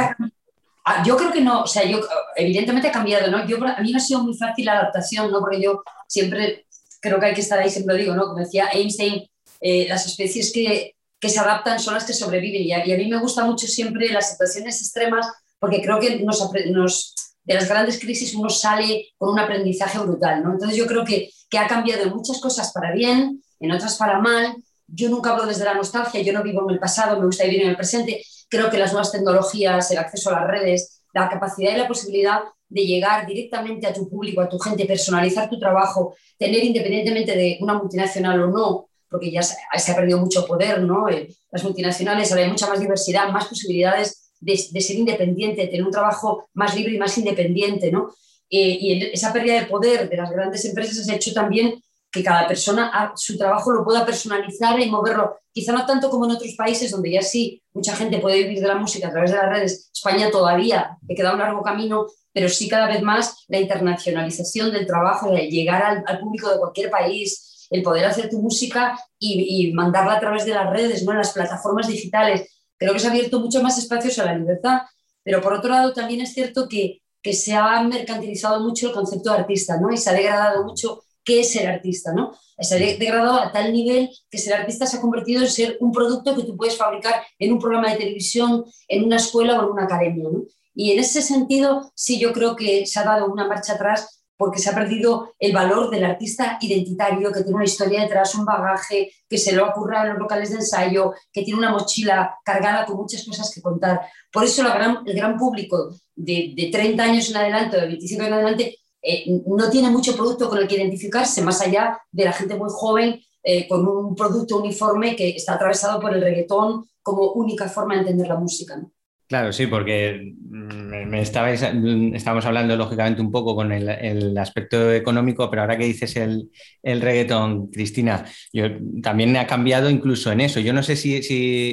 ah, 0.84 1.02
yo 1.06 1.16
creo 1.16 1.32
que 1.32 1.40
no, 1.40 1.62
o 1.62 1.66
sea, 1.66 1.84
yo 1.84 2.00
evidentemente 2.36 2.88
ha 2.88 2.92
cambiado, 2.92 3.30
¿no? 3.30 3.46
Yo, 3.46 3.58
a 3.64 3.80
mí 3.80 3.92
no 3.92 3.98
ha 3.98 4.00
sido 4.00 4.22
muy 4.22 4.36
fácil 4.36 4.64
la 4.64 4.80
adaptación, 4.80 5.30
¿no? 5.30 5.40
Porque 5.40 5.62
yo 5.62 5.82
siempre 6.08 6.66
creo 7.00 7.20
que 7.20 7.26
hay 7.26 7.34
que 7.34 7.40
estar 7.40 7.58
ahí, 7.58 7.70
siempre 7.70 7.94
lo 7.94 8.00
digo, 8.00 8.14
¿no? 8.14 8.26
Como 8.26 8.40
decía 8.40 8.70
Einstein, 8.72 9.28
eh, 9.60 9.86
las 9.88 10.06
especies 10.06 10.52
que, 10.52 10.96
que 11.24 11.30
se 11.30 11.40
adaptan 11.40 11.80
son 11.80 11.94
las 11.94 12.04
que 12.04 12.12
sobreviven. 12.12 12.64
Y 12.64 12.72
a, 12.74 12.84
mí 12.84 13.08
me 13.08 13.18
gusta 13.18 13.46
mucho 13.46 13.66
siempre 13.66 14.10
las 14.10 14.32
situaciones 14.32 14.78
extremas 14.82 15.26
porque 15.58 15.80
creo 15.80 15.98
que 15.98 16.20
nos, 16.20 17.14
de 17.44 17.54
las 17.54 17.66
grandes 17.66 17.98
crisis 17.98 18.34
uno 18.34 18.50
sale 18.50 19.06
con 19.16 19.30
un 19.30 19.38
aprendizaje 19.38 19.98
brutal. 20.00 20.44
¿no? 20.44 20.52
Entonces 20.52 20.76
yo 20.76 20.86
creo 20.86 21.02
que, 21.02 21.30
que 21.48 21.56
ha 21.56 21.66
cambiado 21.66 22.02
en 22.02 22.10
muchas 22.10 22.38
cosas 22.42 22.72
para 22.74 22.92
bien, 22.92 23.42
en 23.58 23.72
otras 23.72 23.96
para 23.96 24.20
mal. 24.20 24.54
Yo 24.86 25.08
nunca 25.08 25.30
hablo 25.30 25.46
desde 25.46 25.64
la 25.64 25.72
nostalgia, 25.72 26.20
yo 26.20 26.34
no 26.34 26.42
vivo 26.42 26.62
en 26.68 26.74
el 26.74 26.78
pasado, 26.78 27.18
me 27.18 27.24
gusta 27.24 27.44
vivir 27.44 27.62
en 27.62 27.70
el 27.70 27.76
presente. 27.76 28.22
Creo 28.50 28.68
que 28.68 28.76
las 28.76 28.92
nuevas 28.92 29.10
tecnologías, 29.10 29.90
el 29.92 29.96
acceso 29.96 30.28
a 30.28 30.40
las 30.40 30.50
redes, 30.50 31.00
la 31.14 31.30
capacidad 31.30 31.72
y 31.72 31.78
la 31.78 31.88
posibilidad 31.88 32.40
de 32.68 32.84
llegar 32.84 33.26
directamente 33.26 33.86
a 33.86 33.94
tu 33.94 34.10
público, 34.10 34.42
a 34.42 34.48
tu 34.50 34.58
gente, 34.58 34.84
personalizar 34.84 35.48
tu 35.48 35.58
trabajo, 35.58 36.16
tener 36.36 36.62
independientemente 36.62 37.34
de 37.34 37.56
una 37.62 37.78
multinacional 37.78 38.42
o 38.42 38.46
no, 38.48 38.88
porque 39.14 39.30
ya 39.30 39.44
se, 39.44 39.92
ha 39.92 39.94
perdido 39.94 40.18
mucho 40.18 40.44
poder, 40.44 40.82
¿no? 40.82 41.08
Eh, 41.08 41.28
las 41.52 41.62
multinacionales, 41.62 42.32
ahora 42.32 42.42
hay 42.42 42.50
mucha 42.50 42.66
más 42.66 42.80
diversidad, 42.80 43.28
más 43.28 43.46
posibilidades 43.46 44.32
de, 44.40 44.56
ser 44.56 44.96
independiente, 44.96 45.60
de 45.62 45.68
tener 45.68 45.84
un 45.84 45.92
trabajo 45.92 46.48
más 46.52 46.74
libre 46.74 46.94
y 46.94 46.98
más 46.98 47.16
independiente, 47.16 47.92
¿no? 47.92 48.12
Eh, 48.50 48.76
y 48.80 49.04
esa 49.12 49.32
pérdida 49.32 49.60
de 49.60 49.66
poder 49.66 50.08
de 50.10 50.16
las 50.16 50.32
grandes 50.32 50.64
empresas 50.64 51.08
ha 51.08 51.14
hecho 51.14 51.32
también 51.32 51.80
que 52.10 52.24
cada 52.24 52.48
persona 52.48 53.12
su 53.14 53.38
trabajo 53.38 53.70
lo 53.70 53.84
pueda 53.84 54.04
personalizar 54.04 54.80
y 54.80 54.90
moverlo. 54.90 55.38
Quizá 55.52 55.70
no 55.70 55.86
tanto 55.86 56.10
como 56.10 56.24
en 56.24 56.32
otros 56.32 56.52
países 56.56 56.90
donde 56.90 57.12
ya 57.12 57.22
sí 57.22 57.62
mucha 57.72 57.94
gente 57.94 58.18
puede 58.18 58.42
vivir 58.42 58.60
de 58.60 58.66
la 58.66 58.74
música 58.74 59.06
a 59.06 59.12
través 59.12 59.30
de 59.30 59.36
las 59.36 59.48
redes. 59.48 59.90
España 59.94 60.28
todavía 60.28 60.98
le 61.06 61.14
queda 61.14 61.34
un 61.34 61.38
largo 61.38 61.62
camino, 61.62 62.06
pero 62.32 62.48
sí 62.48 62.68
cada 62.68 62.88
vez 62.88 63.00
más 63.00 63.44
la 63.46 63.60
internacionalización 63.60 64.72
del 64.72 64.88
trabajo, 64.88 65.30
de 65.30 65.48
llegar 65.48 66.02
al 66.04 66.18
público 66.18 66.50
de 66.50 66.58
cualquier 66.58 66.90
país, 66.90 67.53
el 67.74 67.82
poder 67.82 68.04
hacer 68.04 68.30
tu 68.30 68.40
música 68.40 68.96
y, 69.18 69.72
mandarla 69.72 70.14
a 70.14 70.20
través 70.20 70.44
de 70.44 70.54
las 70.54 70.70
redes, 70.70 71.02
¿no? 71.02 71.10
en 71.10 71.18
las 71.18 71.32
plataformas 71.32 71.88
digitales. 71.88 72.48
Creo 72.78 72.92
que 72.92 73.00
se 73.00 73.08
ha 73.08 73.10
abierto 73.10 73.40
mucho 73.40 73.60
más 73.62 73.76
espacios 73.78 74.16
a 74.20 74.26
la 74.26 74.38
libertad, 74.38 74.82
pero 75.24 75.40
por 75.40 75.54
otro 75.54 75.70
lado 75.70 75.92
también 75.92 76.20
es 76.20 76.32
cierto 76.32 76.68
que, 76.68 77.02
que 77.20 77.32
se 77.32 77.52
ha 77.52 77.82
mercantilizado 77.82 78.60
mucho 78.60 78.86
el 78.86 78.92
concepto 78.94 79.32
de 79.32 79.38
artista 79.38 79.76
¿no? 79.80 79.92
y 79.92 79.96
se 79.96 80.08
ha 80.08 80.12
degradado 80.12 80.62
mucho 80.62 81.02
qué 81.24 81.40
es 81.40 81.50
ser 81.50 81.66
artista. 81.66 82.12
¿no? 82.12 82.32
Se 82.60 82.76
ha 82.76 82.78
degradado 82.78 83.40
a 83.40 83.50
tal 83.50 83.72
nivel 83.72 84.08
que 84.30 84.38
ser 84.38 84.54
artista 84.54 84.86
se 84.86 84.98
ha 84.98 85.00
convertido 85.00 85.42
en 85.42 85.50
ser 85.50 85.76
un 85.80 85.90
producto 85.90 86.36
que 86.36 86.44
tú 86.44 86.56
puedes 86.56 86.76
fabricar 86.76 87.24
en 87.40 87.54
un 87.54 87.58
programa 87.58 87.90
de 87.90 87.96
televisión, 87.96 88.64
en 88.86 89.04
una 89.04 89.16
escuela 89.16 89.58
o 89.58 89.64
en 89.64 89.70
una 89.72 89.84
academia. 89.84 90.28
¿no? 90.30 90.44
Y 90.76 90.92
en 90.92 91.00
ese 91.00 91.22
sentido, 91.22 91.90
sí, 91.96 92.20
yo 92.20 92.32
creo 92.32 92.54
que 92.54 92.86
se 92.86 93.00
ha 93.00 93.04
dado 93.04 93.26
una 93.26 93.48
marcha 93.48 93.72
atrás 93.72 94.23
porque 94.44 94.58
se 94.58 94.68
ha 94.68 94.74
perdido 94.74 95.34
el 95.38 95.54
valor 95.54 95.88
del 95.88 96.04
artista 96.04 96.58
identitario, 96.60 97.32
que 97.32 97.40
tiene 97.40 97.56
una 97.56 97.64
historia 97.64 98.02
detrás, 98.02 98.34
un 98.34 98.44
bagaje, 98.44 99.10
que 99.26 99.38
se 99.38 99.52
lo 99.52 99.66
ocurra 99.70 100.02
en 100.02 100.10
los 100.10 100.18
locales 100.18 100.50
de 100.50 100.56
ensayo, 100.56 101.14
que 101.32 101.42
tiene 101.42 101.60
una 101.60 101.70
mochila 101.70 102.38
cargada 102.44 102.84
con 102.84 102.98
muchas 102.98 103.24
cosas 103.24 103.50
que 103.54 103.62
contar. 103.62 104.02
Por 104.30 104.44
eso 104.44 104.62
el 105.06 105.14
gran 105.14 105.38
público 105.38 105.94
de, 106.14 106.68
30 106.70 107.02
años 107.02 107.30
en 107.30 107.38
adelante, 107.38 107.80
de 107.80 107.86
25 107.86 108.22
años 108.22 108.32
en 108.32 108.38
adelante, 108.38 108.78
eh, 109.00 109.24
no 109.46 109.70
tiene 109.70 109.88
mucho 109.88 110.14
producto 110.14 110.50
con 110.50 110.58
el 110.58 110.68
que 110.68 110.76
identificarse, 110.76 111.40
más 111.40 111.62
allá 111.62 111.98
de 112.12 112.24
la 112.26 112.32
gente 112.32 112.54
muy 112.54 112.68
joven 112.70 113.18
eh, 113.42 113.66
con 113.66 113.88
un 113.88 114.14
producto 114.14 114.58
uniforme 114.58 115.16
que 115.16 115.30
está 115.30 115.54
atravesado 115.54 116.00
por 116.00 116.14
el 116.14 116.20
reggaetón 116.20 116.84
como 117.02 117.32
única 117.32 117.66
forma 117.66 117.94
de 117.94 118.00
entender 118.00 118.28
la 118.28 118.36
música. 118.36 118.78
Claro, 119.26 119.52
sí, 119.52 119.66
porque 119.66 120.34
mm, 120.50 121.08
me 121.08 121.22
estabais, 121.22 121.62
mm, 121.74 122.14
estábamos 122.14 122.44
hablando 122.44 122.76
lógicamente 122.76 123.22
un 123.22 123.30
poco 123.30 123.54
con 123.56 123.72
el, 123.72 124.36
aspecto 124.38 124.92
económico, 124.92 125.48
pero 125.48 125.62
ahora 125.62 125.78
que 125.78 125.86
dices 125.86 126.16
el, 126.16 126.50
el, 126.82 127.00
reggaetón, 127.00 127.68
Cristina, 127.70 128.24
yo, 128.52 128.66
también 129.02 129.36
ha 129.36 129.46
cambiado 129.46 129.88
incluso 129.88 130.30
en 130.30 130.42
eso. 130.42 130.60
Yo 130.60 130.72
no 130.74 130.82
sé 130.82 130.96
si, 130.96 131.22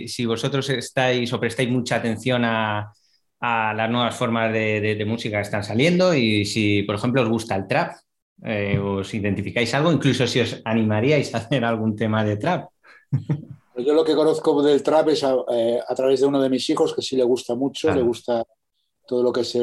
si, 0.07 0.25
vosotros 0.25 0.69
estáis 0.69 1.31
o 1.33 1.39
prestáis 1.39 1.69
mucha 1.69 1.97
atención 1.97 2.45
a, 2.45 2.91
las 3.41 3.89
nuevas 3.89 4.15
formas 4.15 4.53
de, 4.53 5.03
música 5.07 5.37
que 5.37 5.43
están 5.43 5.63
saliendo 5.63 6.13
y 6.13 6.45
si, 6.45 6.83
por 6.83 6.95
ejemplo, 6.95 7.21
os 7.23 7.29
gusta 7.29 7.55
el 7.55 7.67
trap, 7.67 7.95
eh, 8.45 8.77
os 8.79 9.13
identificáis 9.13 9.73
algo, 9.73 9.91
incluso 9.91 10.27
si 10.27 10.39
os 10.39 10.61
animaríais 10.63 11.33
a 11.33 11.39
hacer 11.39 11.65
algún 11.65 11.95
tema 11.95 12.23
de 12.23 12.37
trap. 12.37 12.69
Pues 13.81 13.87
yo 13.87 13.95
lo 13.95 14.05
que 14.05 14.15
conozco 14.15 14.61
del 14.61 14.83
trap 14.83 15.09
es 15.09 15.23
eh, 15.23 15.79
a, 15.87 15.95
través 15.95 16.19
de 16.19 16.27
uno 16.27 16.39
de 16.39 16.51
mis 16.51 16.69
hijos, 16.69 16.93
que 16.93 17.01
sí 17.01 17.15
le 17.15 17.23
gusta 17.23 17.55
mucho, 17.55 17.91
le 17.91 18.03
gusta 18.03 18.43
todo 19.07 19.23
lo 19.23 19.33
que 19.33 19.41
es 19.41 19.57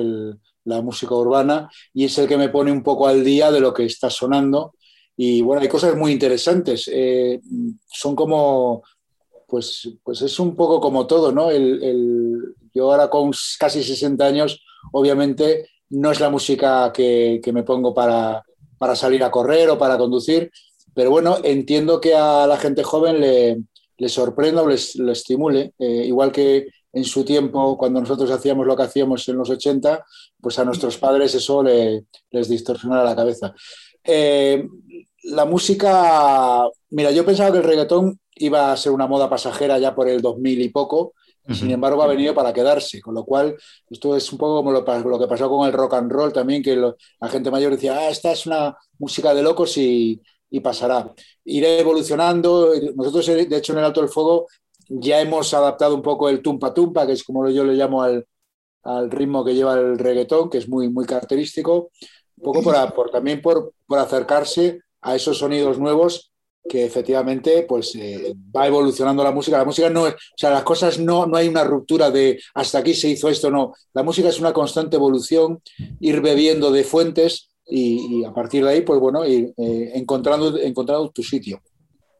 la 0.64 0.82
música 0.82 1.14
urbana, 1.14 1.70
y 1.94 2.04
es 2.04 2.18
el 2.18 2.26
que 2.26 2.36
me 2.36 2.48
pone 2.48 2.72
un 2.72 2.82
poco 2.82 3.06
al 3.06 3.22
día 3.22 3.52
de 3.52 3.60
lo 3.60 3.72
que 3.72 3.84
está 3.84 4.10
sonando. 4.10 4.74
Y 5.16 5.40
bueno, 5.40 5.62
hay 5.62 5.68
cosas 5.68 5.94
muy 5.94 6.10
interesantes. 6.10 6.90
Eh, 6.92 7.40
son 7.86 8.16
como, 8.16 8.82
pues, 9.46 9.88
pues 10.02 10.20
es 10.22 10.40
un 10.40 10.56
poco 10.56 10.80
como 10.80 11.06
todo, 11.06 11.30
¿no? 11.30 11.52
yo 12.74 12.90
ahora 12.90 13.08
con 13.08 13.30
casi 13.60 13.84
60 13.84 14.26
años, 14.26 14.64
obviamente 14.90 15.68
no 15.90 16.10
es 16.10 16.18
la 16.18 16.28
música 16.28 16.92
que, 16.92 17.40
me 17.52 17.62
pongo 17.62 17.94
para, 17.94 18.44
para 18.78 18.96
salir 18.96 19.22
a 19.22 19.30
correr 19.30 19.70
o 19.70 19.78
para 19.78 19.96
conducir, 19.96 20.50
pero 20.92 21.12
bueno, 21.12 21.36
entiendo 21.44 22.00
que 22.00 22.16
a 22.16 22.48
la 22.48 22.56
gente 22.56 22.82
joven 22.82 23.20
le, 23.20 23.58
les 23.98 24.12
sorprenda 24.12 24.62
o 24.62 24.68
les, 24.68 24.96
estimule, 24.96 25.74
eh, 25.78 26.04
igual 26.06 26.32
que 26.32 26.66
en 26.92 27.04
su 27.04 27.24
tiempo, 27.24 27.76
cuando 27.76 28.00
nosotros 28.00 28.30
hacíamos 28.30 28.66
lo 28.66 28.76
que 28.76 28.84
hacíamos 28.84 29.28
en 29.28 29.36
los 29.36 29.50
80, 29.50 30.04
pues 30.40 30.58
a 30.58 30.64
nuestros 30.64 30.96
padres 30.96 31.34
eso 31.34 31.62
les 31.62 32.48
distorsionara 32.48 33.04
la 33.04 33.16
cabeza. 33.16 33.54
Eh, 34.02 34.66
la 35.24 35.44
música, 35.44 36.66
mira, 36.90 37.10
yo 37.10 37.26
pensaba 37.26 37.52
que 37.52 37.58
el 37.58 37.64
reggaetón 37.64 38.18
iba 38.36 38.72
a 38.72 38.76
ser 38.76 38.92
una 38.92 39.06
moda 39.06 39.28
pasajera 39.28 39.78
ya 39.78 39.94
por 39.94 40.08
el 40.08 40.22
2000 40.22 40.62
y 40.62 40.68
poco, 40.70 41.14
sin 41.50 41.70
embargo 41.70 42.02
ha 42.02 42.06
venido 42.06 42.34
para 42.34 42.52
quedarse, 42.52 43.00
con 43.00 43.14
lo 43.14 43.24
cual 43.24 43.56
esto 43.88 44.14
es 44.14 44.30
un 44.30 44.38
poco 44.38 44.56
como 44.56 44.70
lo, 44.70 44.84
que 45.18 45.26
pasó 45.26 45.48
con 45.48 45.66
el 45.66 45.72
rock 45.72 45.94
and 45.94 46.12
roll 46.12 46.30
también, 46.30 46.62
que 46.62 46.76
la 46.76 47.28
gente 47.28 47.50
mayor 47.50 47.72
decía, 47.72 47.96
ah, 47.96 48.10
esta 48.10 48.32
es 48.32 48.44
una 48.46 48.76
música 48.98 49.32
de 49.32 49.42
locos 49.42 49.78
y, 49.78 50.20
pasará. 50.60 51.12
Iré 51.44 51.80
evolucionando, 51.80 52.72
nosotros 52.94 53.26
de 53.26 53.56
hecho 53.56 53.72
en 53.72 53.78
el 53.78 53.84
Alto 53.84 54.00
del 54.00 54.10
Fuego 54.10 54.46
ya 54.88 55.20
hemos 55.20 55.52
adaptado 55.52 55.94
un 55.94 56.02
poco 56.02 56.28
el 56.28 56.42
tumpa 56.42 56.72
tumpa, 56.72 57.06
que 57.06 57.12
es 57.12 57.22
como 57.22 57.48
yo 57.50 57.64
le 57.64 57.74
llamo 57.74 58.02
al, 58.02 58.26
ritmo 59.10 59.44
que 59.44 59.54
lleva 59.54 59.74
el 59.74 59.98
reggaetón, 59.98 60.48
que 60.48 60.58
es 60.58 60.68
muy, 60.68 60.88
muy 60.88 61.04
característico, 61.04 61.90
un 62.36 62.42
poco 62.42 62.62
por, 62.94 63.10
también 63.10 63.42
por, 63.42 63.74
por 63.86 63.98
acercarse 63.98 64.80
a 65.02 65.14
esos 65.14 65.38
sonidos 65.38 65.78
nuevos 65.78 66.32
que 66.68 66.84
efectivamente 66.84 67.64
pues 67.68 67.94
eh, 67.96 68.34
va 68.54 68.66
evolucionando 68.66 69.24
la 69.24 69.32
música. 69.32 69.58
La 69.58 69.64
música 69.64 69.90
no 69.90 70.04
o 70.04 70.14
sea, 70.36 70.50
las 70.50 70.62
cosas 70.62 70.98
no, 70.98 71.26
no 71.26 71.36
hay 71.36 71.48
una 71.48 71.64
ruptura 71.64 72.10
de 72.10 72.40
hasta 72.54 72.78
aquí 72.78 72.94
se 72.94 73.08
hizo 73.08 73.28
esto, 73.28 73.50
no. 73.50 73.74
La 73.94 74.02
música 74.02 74.28
es 74.28 74.38
una 74.38 74.52
constante 74.52 74.96
evolución, 74.96 75.62
ir 76.00 76.20
bebiendo 76.20 76.70
de 76.70 76.84
fuentes 76.84 77.47
y, 77.68 78.24
a 78.24 78.32
partir 78.32 78.64
de 78.64 78.70
ahí, 78.70 78.80
pues 78.80 78.98
bueno, 78.98 79.26
ir 79.26 79.52
eh, 79.56 79.92
encontrando, 79.94 80.58
encontrando 80.58 81.10
tu 81.10 81.22
sitio. 81.22 81.60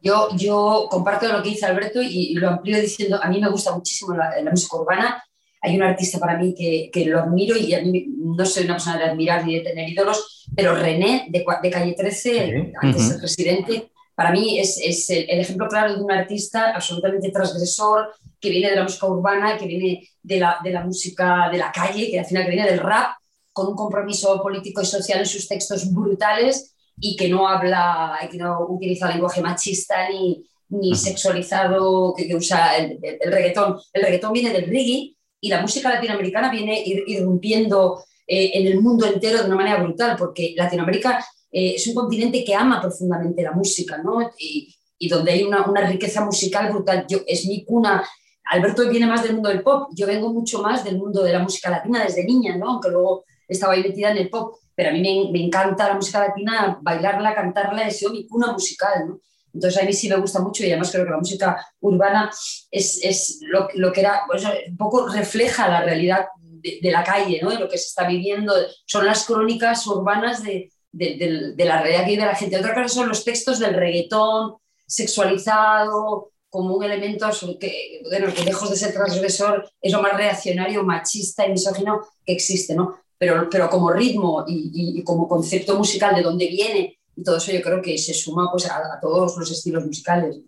Yo, 0.01 0.29
yo 0.35 0.87
comparto 0.89 1.27
lo 1.27 1.43
que 1.43 1.49
dice 1.49 1.65
Alberto 1.65 2.01
y, 2.01 2.33
lo 2.35 2.49
amplío 2.49 2.79
diciendo, 2.79 3.19
a 3.21 3.29
mí 3.29 3.41
me 3.41 3.49
gusta 3.49 3.75
muchísimo 3.75 4.15
la, 4.15 4.33
música 4.49 4.77
urbana. 4.77 5.23
Hay 5.61 5.75
un 5.75 5.83
artista 5.83 6.19
para 6.19 6.37
mí 6.37 6.55
que, 6.55 6.89
que, 6.91 7.05
lo 7.05 7.19
admiro 7.19 7.57
y 7.57 7.73
a 7.73 7.81
mí 7.81 8.05
no 8.17 8.45
soy 8.45 8.63
una 8.63 8.75
persona 8.75 8.97
de 8.97 9.03
admirar 9.05 9.45
ni 9.45 9.55
de 9.55 9.61
tener 9.61 9.89
ídolos, 9.89 10.47
pero 10.55 10.73
René 10.73 11.27
de, 11.29 11.43
de 11.61 11.69
Calle 11.69 11.95
13, 11.97 12.73
antes 12.81 13.11
el 13.11 13.17
presidente, 13.17 13.91
para 14.15 14.31
mí 14.31 14.59
es, 14.59 14.79
es 14.83 15.09
el, 15.09 15.29
ejemplo 15.29 15.67
claro 15.67 15.95
de 15.95 16.03
un 16.03 16.11
artista 16.11 16.73
absolutamente 16.75 17.31
transgresor, 17.31 18.13
que 18.39 18.49
viene 18.49 18.69
de 18.69 18.77
la 18.77 18.83
música 18.83 19.07
urbana, 19.07 19.57
que 19.57 19.65
viene 19.65 20.07
de 20.21 20.39
la, 20.39 20.57
de 20.63 20.71
la 20.71 20.83
música 20.85 21.49
de 21.51 21.57
la 21.57 21.71
calle, 21.71 22.09
que 22.09 22.19
al 22.19 22.25
final 22.25 22.43
que 22.43 22.51
viene 22.51 22.69
del 22.69 22.79
rap, 22.79 23.11
con 23.59 23.67
un 23.67 23.75
compromiso 23.75 24.41
político 24.41 24.81
y 24.81 24.85
social 24.85 25.19
en 25.19 25.25
sus 25.25 25.47
textos 25.47 25.93
brutales 25.93 26.75
y 26.97 27.17
que 27.17 27.27
no 27.27 27.47
habla, 27.47 28.17
que 28.31 28.37
no 28.37 28.67
utiliza 28.69 29.09
lenguaje 29.09 29.41
machista 29.41 30.09
ni, 30.09 30.45
ni 30.69 30.95
sexualizado 30.95 32.13
que, 32.15 32.33
usa 32.33 32.77
el, 32.77 32.99
el, 33.01 33.31
reggaetón. 33.31 33.77
El 33.91 34.03
reggaetón 34.03 34.31
viene 34.31 34.51
del 34.51 34.67
reggae 34.67 35.13
y 35.41 35.49
la 35.49 35.61
música 35.61 35.89
latinoamericana 35.89 36.49
viene 36.49 36.81
irrumpiendo 36.85 38.03
eh, 38.27 38.51
en 38.53 38.67
el 38.67 38.79
mundo 38.79 39.05
entero 39.05 39.39
de 39.39 39.47
una 39.47 39.55
manera 39.55 39.81
brutal, 39.81 40.15
porque 40.17 40.53
Latinoamérica 40.55 41.25
eh, 41.51 41.73
es 41.75 41.87
un 41.87 41.95
continente 41.95 42.43
que 42.43 42.53
ama 42.55 42.79
profundamente 42.79 43.41
la 43.41 43.51
música, 43.51 43.97
¿no? 43.97 44.31
Y, 44.37 44.75
donde 45.09 45.31
hay 45.31 45.43
una, 45.43 45.65
riqueza 45.87 46.23
musical 46.23 46.71
brutal. 46.71 47.05
Yo, 47.09 47.19
es 47.25 47.45
mi 47.45 47.65
cuna. 47.65 48.07
Alberto 48.51 48.87
viene 48.89 49.07
más 49.07 49.23
del 49.23 49.33
mundo 49.33 49.49
del 49.49 49.63
pop, 49.63 49.89
yo 49.95 50.05
vengo 50.05 50.31
mucho 50.33 50.61
más 50.61 50.83
del 50.83 50.97
mundo 50.97 51.23
de 51.23 51.33
la 51.33 51.39
música 51.39 51.69
latina 51.69 52.03
desde 52.03 52.25
niña, 52.25 52.57
¿no? 52.57 52.71
Aunque 52.71 52.89
luego 52.89 53.23
estaba 53.49 53.73
ahí 53.73 53.83
metida 53.83 54.11
en 54.11 54.17
el 54.17 54.29
pop, 54.29 54.55
pero 54.75 54.89
a 54.89 54.93
mí 54.93 55.29
me, 55.31 55.43
encanta 55.43 55.89
la 55.89 55.95
música 55.95 56.19
latina, 56.19 56.79
bailarla, 56.81 57.35
cantarla, 57.35 57.87
es 57.87 58.01
mi 58.11 58.27
cuna 58.27 58.53
musical, 58.53 59.07
¿no? 59.07 59.19
Entonces 59.53 59.81
a 59.81 59.85
mí 59.85 59.91
sí 59.93 60.07
me 60.07 60.17
gusta 60.17 60.39
mucho 60.39 60.63
y 60.63 60.67
además 60.67 60.91
creo 60.91 61.05
que 61.05 61.11
la 61.11 61.17
música 61.17 61.67
urbana 61.79 62.29
es, 62.69 62.99
es 63.03 63.39
lo, 63.41 63.91
que 63.91 63.99
era, 63.99 64.21
pues, 64.27 64.43
un 64.45 64.77
poco 64.77 65.07
refleja 65.07 65.67
la 65.67 65.81
realidad 65.81 66.27
de, 66.39 66.79
de, 66.81 66.91
la 66.91 67.03
calle, 67.03 67.39
¿no? 67.41 67.49
de 67.49 67.59
lo 67.59 67.67
que 67.67 67.77
se 67.77 67.87
está 67.87 68.07
viviendo. 68.07 68.53
Son 68.85 69.05
las 69.05 69.25
crónicas 69.25 69.87
urbanas 69.87 70.43
de, 70.43 70.71
de, 70.91 71.65
la 71.65 71.81
realidad 71.81 72.05
que 72.05 72.11
vive 72.11 72.25
la 72.25 72.35
gente. 72.35 72.57
Otra 72.57 72.73
cosa 72.73 72.87
son 72.87 73.09
los 73.09 73.23
textos 73.23 73.59
del 73.59 73.73
reggaetón 73.73 74.55
sexualizado 74.85 76.31
como 76.49 76.75
un 76.75 76.83
elemento 76.83 77.29
que, 77.59 78.01
bueno, 78.09 78.33
que 78.33 78.43
lejos 78.43 78.69
de 78.69 78.75
ser 78.75 78.91
transgresor 78.91 79.69
es 79.81 79.93
lo 79.93 80.01
más 80.01 80.13
reaccionario, 80.17 80.83
machista 80.83 81.45
y 81.45 81.51
misógino 81.51 82.01
que 82.25 82.33
existe, 82.33 82.73
¿no? 82.73 82.99
Pero, 83.19 83.47
pero 83.51 83.69
como 83.69 83.91
ritmo 83.91 84.45
y, 84.47 85.03
como 85.03 85.27
concepto 85.27 85.77
musical 85.77 86.15
de 86.15 86.23
dónde 86.23 86.47
viene 86.47 86.97
y 87.15 87.23
todo 87.23 87.37
eso 87.37 87.51
yo 87.51 87.61
creo 87.61 87.81
que 87.81 87.97
se 87.97 88.13
suma 88.13 88.49
pues, 88.49 88.65
a, 88.71 88.99
todos 89.01 89.37
los 89.37 89.51
estilos 89.51 89.85
musicales. 89.85 90.39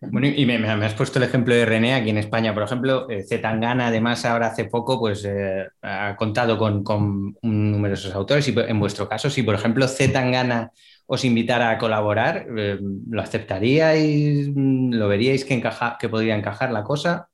Bueno, 0.00 0.28
y 0.28 0.46
me, 0.46 0.54
has 0.66 0.94
puesto 0.94 1.18
el 1.18 1.24
ejemplo 1.24 1.54
de 1.54 1.66
René 1.66 1.92
aquí 1.92 2.08
en 2.08 2.16
España, 2.16 2.54
por 2.54 2.62
ejemplo, 2.62 3.10
eh, 3.10 3.22
Zetangana 3.22 3.88
además 3.88 4.24
ahora 4.24 4.46
hace 4.46 4.64
poco 4.64 4.98
pues 4.98 5.26
eh, 5.26 5.66
ha 5.82 6.16
contado 6.16 6.56
con, 6.56 6.82
con, 6.82 7.36
numerosos 7.42 8.14
autores 8.14 8.48
y 8.48 8.54
en 8.56 8.80
vuestro 8.80 9.06
caso, 9.06 9.28
si 9.28 9.42
por 9.42 9.54
ejemplo 9.54 9.86
Zetangana 9.88 10.70
os 11.12 11.24
invitara 11.24 11.70
a 11.70 11.78
colaborar, 11.78 12.46
eh, 12.56 12.78
¿lo 13.10 13.20
aceptaríais? 13.20 14.48
¿Lo 14.54 15.08
veríais 15.08 15.44
que, 15.44 15.54
encaja, 15.54 15.96
que 15.98 16.08
podría 16.08 16.36
encajar 16.36 16.70
la 16.70 16.84
cosa? 16.84 17.29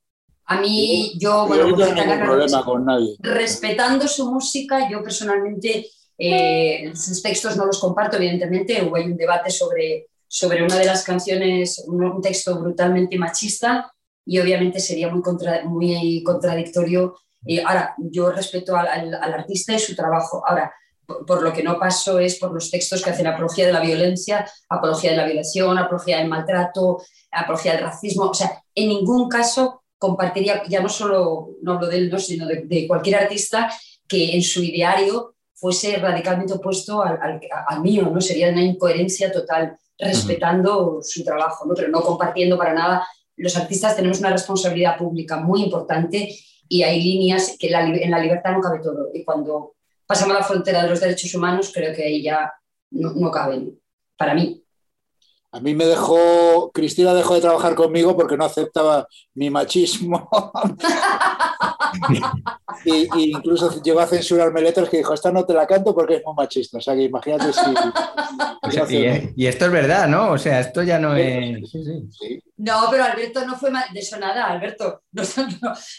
A 0.47 0.61
mí, 0.61 1.15
yo, 1.19 1.47
bueno, 1.47 1.69
no 1.69 1.77
tengo 1.77 2.25
problema 2.25 2.65
con 2.65 2.85
nadie. 2.85 3.17
respetando 3.19 4.07
su 4.07 4.31
música, 4.31 4.89
yo 4.91 5.03
personalmente 5.03 5.89
sus 6.95 7.21
textos 7.23 7.57
no 7.57 7.67
los 7.67 7.79
comparto, 7.79 8.17
evidentemente, 8.17 8.83
hubo 8.83 8.97
un 8.97 9.17
debate 9.17 9.51
sobre 9.51 10.07
sobre 10.29 10.63
una 10.63 10.77
de 10.77 10.85
las 10.85 11.05
canciones, 11.05 11.85
un, 11.87 12.21
texto 12.21 12.59
brutalmente 12.59 13.19
machista 13.19 13.93
y 14.25 14.39
obviamente 14.39 14.81
sería 14.81 15.09
muy, 15.09 15.23
muy 15.65 16.23
contradictorio. 16.23 17.17
Eh, 17.47 17.63
ahora, 17.65 17.95
yo 17.97 18.31
respeto 18.31 18.77
al, 18.77 19.15
artista 19.15 19.75
y 19.75 19.79
su 19.79 19.95
trabajo. 19.95 20.43
Ahora, 20.47 20.73
por, 21.07 21.43
lo 21.43 21.53
que 21.53 21.63
no 21.63 21.79
paso 21.79 22.19
es 22.19 22.39
por 22.39 22.53
los 22.53 22.71
textos 22.71 23.03
que 23.03 23.11
hacen 23.11 23.29
apología 23.29 23.67
de 23.67 23.73
la 23.73 23.81
violencia, 23.81 24.45
apología 24.69 25.13
de 25.13 25.17
la 25.17 25.27
violación, 25.27 25.79
apología 25.79 26.19
del 26.19 26.29
maltrato, 26.29 27.01
apología 27.31 27.73
del 27.75 27.85
racismo. 27.85 28.25
O 28.25 28.35
sea, 28.35 28.63
en 28.75 28.89
ningún 28.89 29.29
caso 29.29 29.85
compartiría, 29.99 30.63
ya 30.69 30.81
no 30.81 30.89
solo, 30.89 31.51
no 31.63 31.73
hablo 31.73 31.87
de 31.89 31.97
él, 31.99 32.21
sino 32.21 32.47
de, 32.47 32.87
cualquier 32.87 33.17
artista 33.17 33.71
que 34.07 34.35
en 34.35 34.43
su 34.43 34.63
ideario 34.63 35.35
fuese 35.55 35.97
radicalmente 35.97 36.53
opuesto 36.53 37.03
al, 37.03 37.19
al, 37.69 37.81
mío, 37.81 38.11
¿no? 38.13 38.21
Sería 38.21 38.51
una 38.51 38.63
incoherencia 38.63 39.33
total 39.33 39.77
respetando 39.99 41.01
su 41.03 41.25
trabajo, 41.25 41.65
¿no? 41.67 41.75
pero 41.75 41.89
no 41.89 42.03
compartiendo 42.03 42.59
para 42.59 42.75
nada. 42.75 43.09
Los 43.37 43.57
artistas 43.57 43.97
tenemos 43.97 44.21
una 44.21 44.31
responsabilidad 44.31 44.99
pública 44.99 45.39
muy 45.39 45.63
importante 45.63 46.37
y 46.69 46.83
hay 46.83 47.03
líneas 47.03 47.57
que 47.59 47.69
en 47.69 48.11
la 48.11 48.19
libertad 48.19 48.53
no 48.53 48.61
cabe 48.61 48.81
todo. 48.81 49.09
Y 49.15 49.25
cuando 49.25 49.77
pasamos 50.07 50.37
la 50.37 50.45
frontera 50.45 50.83
de 50.83 50.91
los 50.91 51.01
derechos 51.01 51.35
humanos, 51.35 51.71
creo 51.73 51.95
que 51.95 52.05
ahí 52.05 52.23
ya 52.23 52.53
no, 52.91 53.13
no 53.13 53.31
caben, 53.31 53.79
para 54.17 54.35
mí. 54.35 54.63
A 55.57 55.61
mí 55.61 55.75
me 55.75 55.87
dejó, 55.87 56.71
Cristina 56.71 57.15
dejó 57.15 57.35
de 57.35 57.41
trabajar 57.41 57.75
conmigo 57.75 58.15
porque 58.15 58.37
no 58.37 58.45
aceptaba 58.45 59.09
mi 59.33 59.49
machismo. 59.49 60.29
y, 62.85 63.31
incluso 63.31 63.83
llegó 63.83 64.01
a 64.01 64.07
censurarme 64.07 64.61
letras 64.61 64.91
que 64.91 64.99
dijo, 64.99 65.15
esta 65.15 65.33
no 65.33 65.47
te 65.47 65.55
la 65.55 65.67
canto 65.67 65.95
porque 65.95 66.17
es 66.17 66.23
muy 66.27 66.35
machista. 66.35 66.77
O 66.77 66.81
sea, 66.83 66.95
que 66.95 67.05
imagínate 67.05 67.55
si... 67.55 67.61
y, 69.37 69.47
esto 69.47 69.65
es 69.65 69.71
verdad, 69.71 70.07
¿no? 70.07 70.33
O 70.33 70.39
sea, 70.39 70.61
esto 70.61 70.83
ya 70.83 70.99
no 70.99 71.17
es... 71.17 71.75
No, 72.59 72.89
pero 72.91 73.05
Alberto 73.05 73.47
no 73.47 73.57
fue 73.57 73.71
de 73.71 74.01
eso 74.01 74.19
nada, 74.19 74.49
Alberto. 74.49 75.05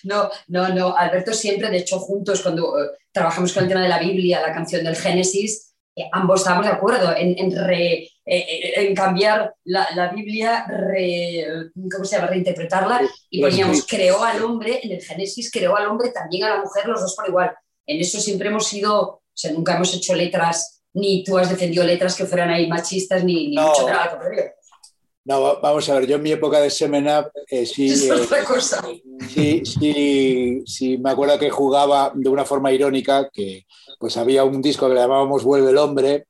No, 0.03 0.29
no, 0.49 0.69
no, 0.69 0.95
Alberto 0.95 1.33
siempre, 1.33 1.71
de 1.71 1.77
hecho, 1.77 1.97
juntos, 1.97 2.43
cuando 2.43 2.79
eh, 2.79 2.89
trabajamos 3.11 3.53
con 3.53 3.63
el 3.63 3.69
tema 3.69 3.81
de 3.81 3.89
la 3.89 3.97
Biblia, 3.97 4.39
la 4.39 4.53
canción 4.53 4.83
del 4.83 4.95
Génesis, 4.95 5.73
eh, 5.95 6.07
ambos 6.11 6.41
estábamos 6.41 6.67
de 6.67 6.73
acuerdo 6.73 7.15
en, 7.15 7.39
en 7.39 7.65
re 7.65 8.07
eh, 8.29 8.73
en 8.75 8.93
cambiar 8.93 9.55
la, 9.63 10.11
Biblia, 10.13 10.65
¿cómo 11.89 12.03
se 12.03 12.17
llama? 12.17 12.27
reinterpretarla 12.27 13.01
y 13.29 13.41
poníamos 13.41 13.85
creó 13.87 14.21
al 14.23 14.43
hombre, 14.43 14.81
en 14.83 14.91
el 14.91 15.01
Génesis 15.01 15.49
creó 15.49 15.77
al 15.77 15.87
hombre, 15.87 16.09
también 16.09 16.43
a 16.43 16.49
la 16.49 16.61
mujer, 16.61 16.87
los 16.87 16.99
dos 16.99 17.15
por 17.15 17.29
igual. 17.29 17.55
En 17.85 18.01
eso 18.01 18.19
siempre 18.19 18.49
hemos 18.49 18.67
sido, 18.67 19.01
o 19.01 19.21
sea, 19.33 19.53
nunca 19.53 19.75
hemos 19.75 19.93
hecho 19.93 20.13
letras, 20.13 20.83
ni 20.93 21.23
tú 21.23 21.37
has 21.37 21.49
defendido 21.49 21.85
letras 21.85 22.15
que 22.15 22.25
fueran 22.25 22.49
ahí 22.49 22.67
machistas, 22.67 23.23
ni, 23.23 23.53
no. 23.53 23.69
mucho 23.69 23.87
nada, 23.87 24.19
no, 25.27 25.59
vamos 25.61 25.89
a 25.89 25.99
ver, 25.99 26.07
yo 26.07 26.15
en 26.15 26.23
mi 26.23 26.31
época 26.31 26.61
de 26.61 26.69
Semenap 26.69 27.33
eh, 27.49 27.65
sí, 27.65 27.89
eh, 28.09 28.27
sí, 29.29 29.61
sí, 29.65 30.63
sí, 30.65 30.97
me 30.97 31.11
acuerdo 31.11 31.37
que 31.37 31.49
jugaba 31.49 32.13
de 32.15 32.29
una 32.29 32.45
forma 32.45 32.71
irónica, 32.71 33.29
que 33.31 33.65
pues 33.99 34.15
había 34.15 34.45
un 34.45 34.61
disco 34.61 34.87
que 34.87 34.95
le 34.95 35.01
llamábamos 35.01 35.43
Vuelve 35.43 35.71
el 35.71 35.77
hombre, 35.77 36.27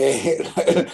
eh, 0.00 0.38
eh, 0.56 0.86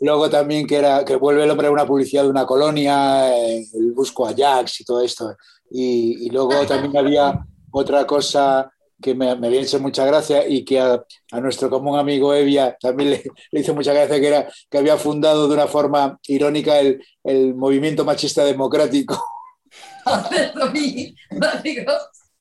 luego 0.00 0.30
también 0.30 0.66
que, 0.66 0.76
era, 0.76 1.04
que 1.04 1.16
vuelve 1.16 1.44
el 1.44 1.50
hombre 1.50 1.66
a 1.66 1.70
una 1.70 1.86
publicidad 1.86 2.22
de 2.22 2.30
una 2.30 2.46
colonia, 2.46 3.36
eh, 3.36 3.66
el 3.74 3.92
busco 3.92 4.26
a 4.26 4.34
Jax 4.34 4.80
y 4.80 4.84
todo 4.84 5.02
esto. 5.02 5.36
Y, 5.70 6.30
luego 6.30 6.64
también 6.66 6.96
había 6.96 7.44
otra 7.72 8.06
cosa 8.06 8.70
que 9.02 9.14
me, 9.14 9.34
me 9.36 9.48
hecho 9.58 9.80
mucha 9.80 10.06
gracia 10.06 10.48
y 10.48 10.64
que 10.64 10.80
a, 10.80 11.04
nuestro 11.32 11.68
común 11.68 11.98
amigo 11.98 12.32
Evia 12.32 12.76
también 12.80 13.10
le, 13.10 13.60
hizo 13.60 13.74
mucha 13.74 13.92
gracia, 13.92 14.18
que 14.18 14.28
era 14.28 14.48
que 14.70 14.78
había 14.78 14.96
fundado 14.96 15.48
de 15.48 15.54
una 15.54 15.66
forma 15.66 16.18
irónica 16.26 16.78
el, 16.78 17.04
el 17.22 17.54
movimiento 17.54 18.04
machista 18.04 18.44
democrático. 18.44 19.22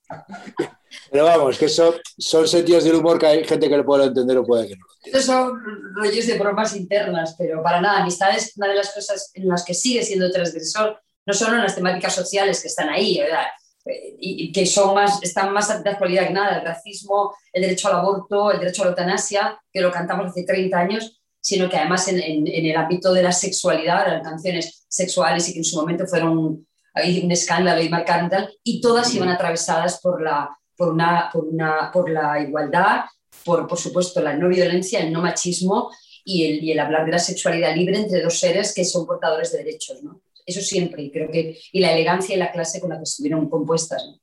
Pero 1.12 1.26
vamos, 1.26 1.58
que 1.58 1.66
eso 1.66 1.96
son 2.18 2.48
sentidos 2.48 2.84
del 2.84 2.96
humor 2.96 3.20
que 3.20 3.28
hay 3.28 3.44
gente 3.44 3.70
que 3.70 3.78
lo 3.78 3.86
puede 3.86 4.06
entender 4.06 4.38
o 4.38 4.46
puede 4.46 4.68
que 4.68 4.76
no. 4.76 4.86
Estos 5.04 5.26
son 5.26 5.60
rollos 5.96 6.28
de 6.28 6.38
bromas 6.38 6.76
internas, 6.76 7.36
pero 7.38 7.62
para 7.62 7.82
nada. 7.82 8.02
Amistad 8.02 8.36
es 8.36 8.54
una 8.58 8.68
de 8.68 8.76
las 8.76 8.94
cosas 8.94 9.32
en 9.34 9.48
las 9.48 9.64
que 9.64 9.74
sigue 9.74 10.04
siendo 10.04 10.32
transgresor, 10.32 11.00
no 11.26 11.34
solo 11.34 11.56
en 11.56 11.64
las 11.64 11.76
temáticas 11.76 12.14
sociales 12.14 12.62
que 12.62 12.68
están 12.68 12.90
ahí, 12.90 13.20
¿verdad? 13.20 13.46
y 13.86 14.52
que 14.52 14.66
son 14.66 14.96
más, 14.96 15.22
están 15.22 15.52
más 15.52 15.84
de 15.84 15.90
actualidad 15.90 16.28
que 16.28 16.34
nada, 16.34 16.60
el 16.60 16.66
racismo, 16.66 17.36
el 17.52 17.64
derecho 17.64 17.90
al 17.90 17.96
aborto, 17.96 18.52
el 18.52 18.60
derecho 18.60 18.84
a 18.84 18.86
la 18.86 18.92
eutanasia, 18.92 19.60
que 19.72 19.82
lo 19.82 19.92
cantamos 19.92 20.28
hace 20.28 20.44
30 20.46 20.78
años, 20.78 21.22
sino 21.42 21.70
que 21.70 21.78
además 21.78 22.08
en, 22.08 22.22
en, 22.22 22.48
el 22.48 22.78
ámbito 22.78 23.14
de 23.14 23.24
la 23.24 23.34
sexualidad, 23.34 24.08
las 24.08 24.24
canciones 24.24 24.86
sexuales 24.88 25.50
y 25.50 25.54
que 25.54 25.60
en 25.60 25.66
su 25.66 25.76
momento 25.76 26.08
fueron 26.08 26.38
un 26.38 26.68
escándalo 26.96 27.82
y 27.82 27.90
marcaron 27.90 28.30
tal, 28.30 28.54
y 28.64 28.80
todas 28.80 29.14
iban 29.14 29.30
atravesadas 29.30 30.00
por 30.00 30.22
la, 30.22 30.50
por 30.76 30.94
una, 30.94 31.30
por 31.32 31.46
una, 31.46 31.92
por 31.92 32.10
la 32.10 32.42
igualdad, 32.42 33.02
por, 33.46 33.68
por 33.68 33.78
supuesto 33.78 34.22
la 34.22 34.36
no 34.36 34.50
violencia, 34.50 35.00
el 35.00 35.12
no 35.12 35.22
machismo 35.22 35.92
y 36.24 36.46
el, 36.46 36.64
y 36.64 36.72
el 36.72 36.80
hablar 36.80 37.06
de 37.06 37.12
la 37.14 37.20
sexualidad 37.20 37.76
libre 37.76 37.98
entre 37.98 38.22
dos 38.22 38.40
seres 38.40 38.74
que 38.74 38.86
son 38.86 39.06
portadores 39.06 39.52
de 39.52 39.60
derechos. 39.60 40.04
¿no? 40.04 40.22
eso 40.46 40.62
siempre, 40.62 41.04
y 41.04 41.12
creo 41.12 41.30
que, 41.32 41.58
y 41.72 41.80
la 41.80 41.94
elegancia 41.94 42.36
y 42.36 42.40
la 42.40 42.52
clase 42.52 42.80
con 42.80 42.90
la 42.90 42.98
que 42.98 43.04
estuvieron 43.04 43.50
compuestas. 43.50 44.20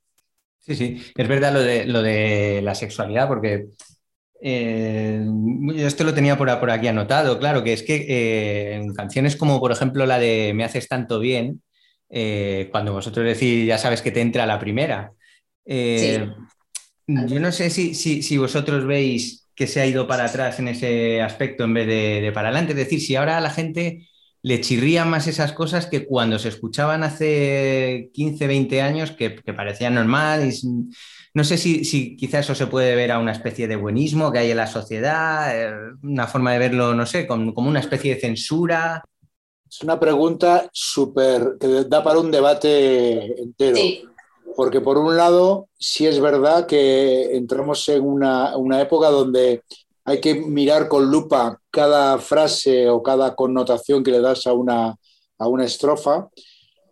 Sí, 0.59 0.75
sí, 0.75 1.01
es 1.15 1.27
verdad 1.27 1.53
lo 1.53 1.61
de, 1.61 1.85
lo 1.85 2.01
de 2.01 2.61
la 2.63 2.75
sexualidad, 2.75 3.27
porque 3.27 3.67
eh, 4.41 5.25
esto 5.75 6.03
lo 6.03 6.13
tenía 6.13 6.37
por, 6.37 6.49
aquí 6.49 6.87
anotado, 6.87 7.39
claro, 7.39 7.63
que 7.63 7.73
es 7.73 7.83
que 7.83 8.05
eh, 8.07 8.75
en 8.75 8.93
canciones 8.93 9.35
como 9.35 9.59
por 9.59 9.71
ejemplo 9.71 10.05
la 10.05 10.19
de 10.19 10.53
Me 10.53 10.63
haces 10.63 10.87
tanto 10.87 11.19
bien, 11.19 11.63
eh, 12.09 12.67
cuando 12.71 12.93
vosotros 12.93 13.25
decís 13.25 13.65
ya 13.65 13.77
sabes 13.77 14.01
que 14.01 14.11
te 14.11 14.21
entra 14.21 14.45
la 14.45 14.59
primera, 14.59 15.13
yo 15.65 17.39
no 17.39 17.51
sé 17.51 17.69
si, 17.69 17.93
si, 17.93 18.37
vosotros 18.37 18.85
veis 18.85 19.49
que 19.55 19.67
se 19.67 19.81
ha 19.81 19.85
ido 19.85 20.07
para 20.07 20.25
atrás 20.25 20.59
en 20.59 20.69
ese 20.69 21.21
aspecto 21.21 21.65
en 21.65 21.73
vez 21.73 21.87
de, 21.87 22.21
de 22.21 22.31
para 22.31 22.49
adelante, 22.49 22.71
es 22.71 22.77
decir, 22.77 23.01
si 23.01 23.15
ahora 23.15 23.39
la 23.41 23.49
gente 23.49 24.07
le 24.43 24.59
chirrían 24.61 25.09
más 25.09 25.27
esas 25.27 25.53
cosas 25.53 25.85
que 25.85 26.05
cuando 26.05 26.39
se 26.39 26.49
escuchaban 26.49 27.03
hace 27.03 28.09
15, 28.13 28.47
20 28.47 28.81
años, 28.81 29.11
que, 29.11 29.29
parecían 29.29 29.95
normal. 29.95 30.49
Y, 30.51 30.89
no 31.33 31.43
sé 31.43 31.57
si, 31.57 31.85
si 31.85 32.15
quizá 32.15 32.39
eso 32.39 32.55
se 32.55 32.67
puede 32.67 32.95
ver 32.95 33.11
a 33.11 33.19
una 33.19 33.31
especie 33.31 33.67
de 33.67 33.75
buenismo 33.75 34.31
que 34.31 34.39
hay 34.39 34.51
en 34.51 34.57
la 34.57 34.67
sociedad, 34.67 35.55
eh, 35.55 35.73
una 36.03 36.27
forma 36.27 36.53
de 36.53 36.59
verlo, 36.59 36.93
no 36.95 37.05
sé, 37.05 37.27
como, 37.27 37.53
una 37.55 37.79
especie 37.79 38.15
de 38.15 38.21
censura. 38.21 39.03
Es 39.69 39.81
una 39.81 39.99
pregunta 39.99 40.67
súper 40.73 41.57
que 41.59 41.85
da 41.87 42.03
para 42.03 42.19
un 42.19 42.31
debate 42.31 43.41
entero. 43.41 43.77
Porque 44.55 44.81
por 44.81 44.97
un 44.97 45.15
lado, 45.15 45.67
sí 45.79 46.05
es 46.05 46.19
verdad 46.19 46.65
que 46.65 47.35
entramos 47.35 47.87
en 47.89 48.03
una, 48.03 48.57
una 48.57 48.81
época 48.81 49.09
donde 49.09 49.63
hay 50.05 50.19
que 50.19 50.35
mirar 50.35 50.87
con 50.87 51.09
lupa 51.09 51.59
cada 51.69 52.17
frase 52.17 52.89
o 52.89 53.01
cada 53.01 53.35
connotación 53.35 54.03
que 54.03 54.11
le 54.11 54.19
das 54.19 54.47
a 54.47 54.53
una, 54.53 54.95
a 55.37 55.47
una 55.47 55.65
estrofa. 55.65 56.29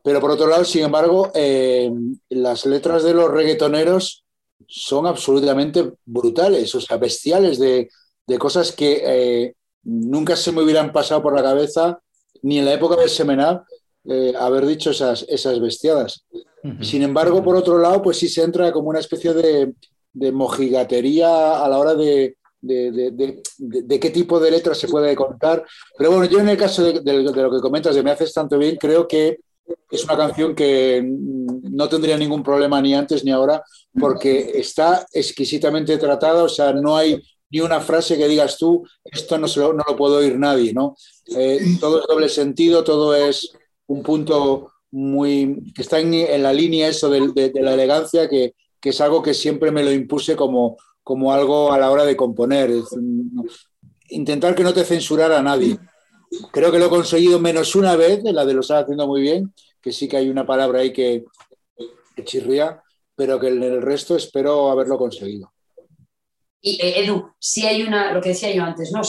Pero 0.04 0.22
por 0.22 0.32
otro 0.32 0.48
lado, 0.48 0.64
sin 0.64 0.84
embargo, 0.84 1.32
eh, 1.34 1.92
las 2.30 2.66
letras 2.66 3.04
de 3.04 3.14
los 3.14 3.30
reggaetoneros 3.30 4.24
son 4.68 5.08
absolutamente 5.08 5.92
brutales, 6.06 6.74
o 6.76 6.82
sea, 6.82 6.98
bestiales, 6.98 7.60
de, 7.60 7.90
cosas 8.38 8.72
que 8.72 9.02
eh, 9.04 9.56
nunca 9.84 10.36
se 10.36 10.52
me 10.52 10.62
hubieran 10.62 10.92
pasado 10.92 11.22
por 11.24 11.36
la 11.36 11.42
cabeza, 11.42 12.00
ni 12.44 12.60
en 12.60 12.66
la 12.66 12.74
época 12.74 12.96
del 12.96 13.10
Semenal, 13.10 13.64
eh, 14.10 14.34
haber 14.38 14.66
dicho 14.66 14.92
esas, 14.92 15.26
esas 15.30 15.60
bestiadas. 15.60 16.26
Sin 16.82 17.04
embargo, 17.04 17.42
por 17.42 17.56
otro 17.56 17.78
lado, 17.78 18.02
pues 18.02 18.18
sí 18.18 18.28
se 18.28 18.44
entra 18.44 18.72
como 18.74 18.90
una 18.90 19.00
especie 19.00 19.34
de, 19.34 19.74
de 20.12 20.32
mojigatería 20.32 21.64
a 21.64 21.70
la 21.70 21.78
hora 21.78 21.94
de, 21.96 22.36
de, 22.62 24.00
qué 24.00 24.10
tipo 24.10 24.40
de 24.40 24.52
letras 24.52 24.78
se 24.78 24.88
puede 24.88 25.16
contar. 25.16 25.66
Pero 25.98 26.12
bueno, 26.12 26.26
yo 26.26 26.40
en 26.40 26.50
el 26.50 26.58
caso 26.58 26.84
de, 26.84 27.24
lo 27.24 27.34
que 27.34 27.62
comentas 27.62 27.96
de 27.96 28.04
Me 28.04 28.12
haces 28.12 28.34
tanto 28.34 28.58
bien, 28.58 28.76
creo 28.76 29.08
que 29.08 29.40
es 29.92 30.04
una 30.04 30.18
canción 30.18 30.56
que 30.56 31.02
no 31.06 31.88
tendría 31.88 32.18
ningún 32.18 32.44
problema 32.44 32.82
ni 32.82 32.94
antes 32.96 33.24
ni 33.24 33.32
ahora, 33.32 33.64
porque 34.00 34.52
está 34.56 35.06
exquisitamente 35.14 35.98
tratada, 35.98 36.44
o 36.44 36.50
sea, 36.50 36.74
no 36.74 36.98
hay 36.98 37.22
ni 37.52 37.62
una 37.62 37.80
frase 37.80 38.18
que 38.18 38.28
digas 38.28 38.58
tú, 38.58 38.84
esto 39.04 39.38
no, 39.38 39.48
lo, 39.56 39.74
no 39.74 39.84
lo 39.88 39.96
puede 39.96 40.18
oír 40.18 40.38
nadie, 40.38 40.74
¿no? 40.74 40.96
Eh, 41.36 41.60
todo 41.80 42.02
es 42.02 42.08
doble 42.08 42.30
sentido, 42.30 42.84
todo 42.84 43.16
es 43.16 43.52
un 43.90 44.04
punto 44.04 44.72
muy 44.92 45.72
que 45.76 45.82
está 45.82 46.00
en, 46.00 46.44
la 46.44 46.54
línea 46.54 46.88
eso 46.88 47.10
de, 47.10 47.52
la 47.56 47.74
elegancia, 47.74 48.30
que, 48.30 48.54
que, 48.80 48.90
es 48.90 49.02
algo 49.02 49.22
que 49.22 49.34
siempre 49.34 49.72
me 49.72 49.84
lo 49.84 49.92
impuse 49.92 50.36
como, 50.36 50.78
como 51.04 51.34
algo 51.34 51.72
a 51.72 51.80
la 51.80 51.92
hora 51.92 52.06
de 52.06 52.16
componer. 52.16 52.72
intentar 54.10 54.56
que 54.56 54.64
no 54.64 54.74
te 54.74 54.84
censurara 54.84 55.40
a 55.40 55.44
nadie. 55.44 55.78
Creo 56.52 56.72
que 56.72 56.78
lo 56.78 56.86
he 56.86 56.90
conseguido 56.90 57.40
menos 57.40 57.76
una 57.76 57.96
vez, 57.96 58.22
la 58.24 58.46
de 58.46 58.54
lo 58.54 58.62
estás 58.62 58.84
haciendo 58.84 59.08
muy 59.08 59.22
bien, 59.22 59.54
que 59.82 59.92
sí 59.92 60.08
que 60.08 60.18
hay 60.18 60.30
una 60.30 60.46
palabra 60.46 60.82
ahí 60.82 60.94
que, 60.94 61.26
chirría, 62.24 62.84
pero 63.16 63.40
que 63.40 63.48
en 63.48 63.64
el 63.64 63.82
resto 63.82 64.16
espero 64.16 64.70
haberlo 64.70 64.98
conseguido. 64.98 65.52
Y 66.62 66.80
eh, 66.82 67.04
Edu, 67.04 67.32
si 67.40 67.66
hay 67.66 67.82
una, 67.84 68.14
lo 68.14 68.22
que 68.22 68.30
decía 68.30 68.54
yo 68.54 68.64
antes, 68.64 68.92
¿no? 68.92 69.02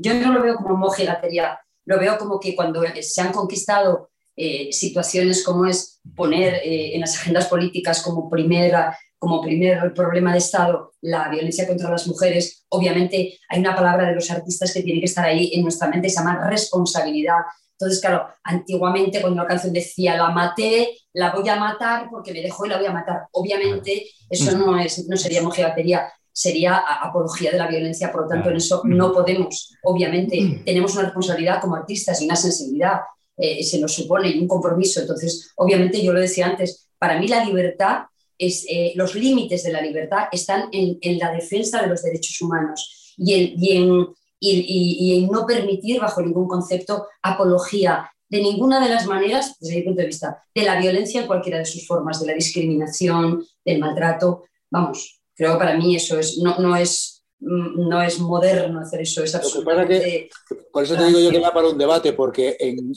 yo 0.00 0.14
no 0.14 0.32
lo 0.32 0.42
veo 0.42 0.56
como 0.56 0.76
mojigatería, 0.76 1.58
lo 1.86 1.98
veo 1.98 2.18
como 2.18 2.38
que 2.38 2.54
cuando 2.54 2.82
se 3.00 3.20
han 3.20 3.32
conquistado 3.32 4.11
eh, 4.36 4.72
situaciones 4.72 5.44
como 5.44 5.66
es 5.66 6.00
poner 6.16 6.54
eh, 6.64 6.94
en 6.94 7.00
las 7.00 7.16
agendas 7.16 7.46
políticas 7.46 8.02
como 8.02 8.28
primera 8.30 8.96
como 9.22 9.40
primer 9.40 9.94
problema 9.94 10.32
de 10.32 10.38
Estado 10.38 10.94
la 11.00 11.28
violencia 11.28 11.68
contra 11.68 11.88
las 11.88 12.08
mujeres, 12.08 12.64
obviamente 12.70 13.38
hay 13.48 13.60
una 13.60 13.76
palabra 13.76 14.08
de 14.08 14.16
los 14.16 14.28
artistas 14.32 14.74
que 14.74 14.82
tiene 14.82 14.98
que 14.98 15.06
estar 15.06 15.24
ahí 15.24 15.52
en 15.54 15.62
nuestra 15.62 15.86
mente, 15.86 16.10
se 16.10 16.16
llama 16.16 16.50
responsabilidad. 16.50 17.38
Entonces, 17.78 18.00
claro, 18.00 18.26
antiguamente 18.42 19.20
cuando 19.20 19.40
la 19.40 19.48
canción 19.48 19.72
decía 19.72 20.16
la 20.16 20.30
maté, 20.30 20.98
la 21.12 21.32
voy 21.32 21.48
a 21.48 21.54
matar 21.54 22.08
porque 22.10 22.32
me 22.32 22.42
dejó 22.42 22.66
y 22.66 22.70
la 22.70 22.78
voy 22.78 22.86
a 22.86 22.92
matar, 22.92 23.28
obviamente 23.30 24.08
eso 24.28 24.58
no, 24.58 24.76
es, 24.76 25.06
no 25.08 25.16
sería 25.16 25.40
mojigatería, 25.40 26.12
sería 26.32 26.78
apología 26.78 27.52
de 27.52 27.58
la 27.58 27.68
violencia, 27.68 28.10
por 28.10 28.22
lo 28.22 28.28
tanto 28.28 28.50
en 28.50 28.56
eso 28.56 28.82
no 28.86 29.12
podemos, 29.12 29.72
obviamente 29.84 30.62
tenemos 30.66 30.94
una 30.94 31.04
responsabilidad 31.04 31.60
como 31.60 31.76
artistas 31.76 32.20
y 32.20 32.24
una 32.24 32.34
sensibilidad, 32.34 33.02
eh, 33.36 33.62
se 33.62 33.80
nos 33.80 33.94
supone 33.94 34.28
y 34.28 34.38
un 34.38 34.48
compromiso, 34.48 35.00
entonces 35.00 35.50
obviamente 35.56 36.02
yo 36.02 36.12
lo 36.12 36.20
decía 36.20 36.46
antes, 36.46 36.88
para 36.98 37.18
mí 37.18 37.28
la 37.28 37.44
libertad 37.44 38.02
eh, 38.44 38.92
los 38.96 39.14
límites 39.14 39.62
de 39.62 39.72
la 39.72 39.80
libertad 39.80 40.24
están 40.32 40.68
en, 40.72 41.18
la 41.18 41.30
defensa 41.30 41.80
de 41.80 41.86
los 41.86 42.02
derechos 42.02 42.40
humanos 42.42 43.14
y, 43.16 43.76
en, 43.76 45.28
no 45.30 45.46
permitir 45.46 46.00
bajo 46.00 46.20
ningún 46.20 46.48
concepto 46.48 47.06
apología 47.22 48.10
de 48.28 48.42
ninguna 48.42 48.82
de 48.82 48.92
las 48.92 49.06
maneras, 49.06 49.56
desde 49.60 49.76
mi 49.76 49.82
punto 49.82 50.00
de 50.00 50.08
vista, 50.08 50.42
de 50.52 50.62
la 50.64 50.80
violencia 50.80 51.20
en 51.20 51.28
cualquiera 51.28 51.58
de 51.58 51.66
sus 51.66 51.86
formas, 51.86 52.20
de 52.20 52.26
la 52.26 52.34
discriminación, 52.34 53.44
del 53.64 53.78
maltrato. 53.78 54.44
Vamos, 54.70 55.20
creo 55.36 55.52
que 55.52 55.58
para 55.58 55.76
mí 55.76 55.94
eso 55.94 56.18
es, 56.18 56.38
no, 56.38 56.74
es 56.74 57.21
no 57.42 58.02
es 58.02 58.20
moderno 58.20 58.80
hacer 58.80 59.00
eso, 59.00 59.22
es 59.22 59.34
absolutamente... 59.34 60.30
por 60.72 60.84
eso 60.84 60.96
te 60.96 61.06
digo 61.06 61.18
yo 61.18 61.30
que 61.30 61.40
va 61.40 61.52
para 61.52 61.68
un 61.68 61.78
debate, 61.78 62.12
porque 62.12 62.56
en, 62.58 62.92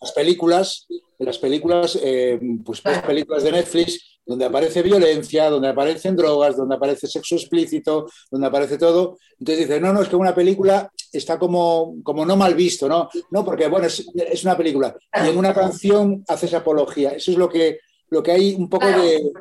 las 0.00 0.12
películas, 0.12 0.86
en 0.88 1.26
las 1.26 1.38
películas, 1.38 1.98
eh, 2.02 2.40
pues, 2.64 2.80
pues 2.80 3.02
películas 3.02 3.42
de 3.42 3.52
Netflix, 3.52 4.18
donde 4.24 4.44
aparece 4.44 4.82
violencia, 4.82 5.48
donde 5.48 5.68
aparecen 5.68 6.14
drogas, 6.14 6.56
donde 6.56 6.76
aparece 6.76 7.06
sexo 7.06 7.36
explícito, 7.36 8.06
donde 8.30 8.46
aparece 8.46 8.76
todo. 8.76 9.18
Entonces 9.38 9.66
dice, 9.66 9.80
no, 9.80 9.92
no, 9.92 10.02
es 10.02 10.08
que 10.08 10.16
una 10.16 10.34
película 10.34 10.92
está 11.10 11.38
como, 11.38 11.96
como 12.02 12.26
no 12.26 12.36
mal 12.36 12.54
visto, 12.54 12.88
¿no? 12.88 13.08
No, 13.30 13.42
porque 13.42 13.68
bueno, 13.68 13.86
es, 13.86 14.44
una 14.44 14.56
película. 14.56 14.94
Y 15.24 15.28
en 15.28 15.38
una 15.38 15.54
canción 15.54 16.24
haces 16.28 16.52
apología. 16.52 17.10
Eso 17.10 17.30
es 17.30 17.38
lo 17.38 17.48
que, 17.48 17.80
lo 18.10 18.22
que 18.22 18.32
hay 18.32 18.54
un 18.54 18.68
poco 18.68 18.86
de... 18.86 19.32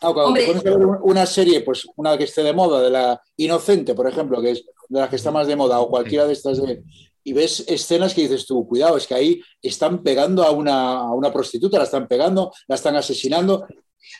Ah, 0.00 0.12
cuando 0.12 0.34
te 0.34 0.46
pones 0.46 0.66
a 0.66 0.70
ver 0.70 0.86
una 1.02 1.26
serie, 1.26 1.60
pues 1.60 1.86
una 1.96 2.16
que 2.16 2.24
esté 2.24 2.42
de 2.42 2.52
moda, 2.52 2.82
de 2.82 2.90
la 2.90 3.20
Inocente, 3.36 3.94
por 3.94 4.08
ejemplo, 4.08 4.40
que 4.40 4.52
es 4.52 4.64
de 4.88 5.00
las 5.00 5.10
que 5.10 5.16
está 5.16 5.30
más 5.30 5.46
de 5.46 5.56
moda, 5.56 5.80
o 5.80 5.88
cualquiera 5.88 6.26
de 6.26 6.32
estas 6.32 6.62
de, 6.62 6.82
y 7.24 7.32
ves 7.32 7.64
escenas 7.68 8.14
que 8.14 8.22
dices 8.22 8.46
tú, 8.46 8.66
cuidado, 8.66 8.96
es 8.96 9.06
que 9.06 9.14
ahí 9.14 9.42
están 9.60 10.02
pegando 10.02 10.42
a 10.44 10.50
una, 10.50 10.98
a 11.00 11.12
una, 11.12 11.32
prostituta, 11.32 11.78
la 11.78 11.84
están 11.84 12.08
pegando, 12.08 12.52
la 12.66 12.74
están 12.74 12.96
asesinando, 12.96 13.66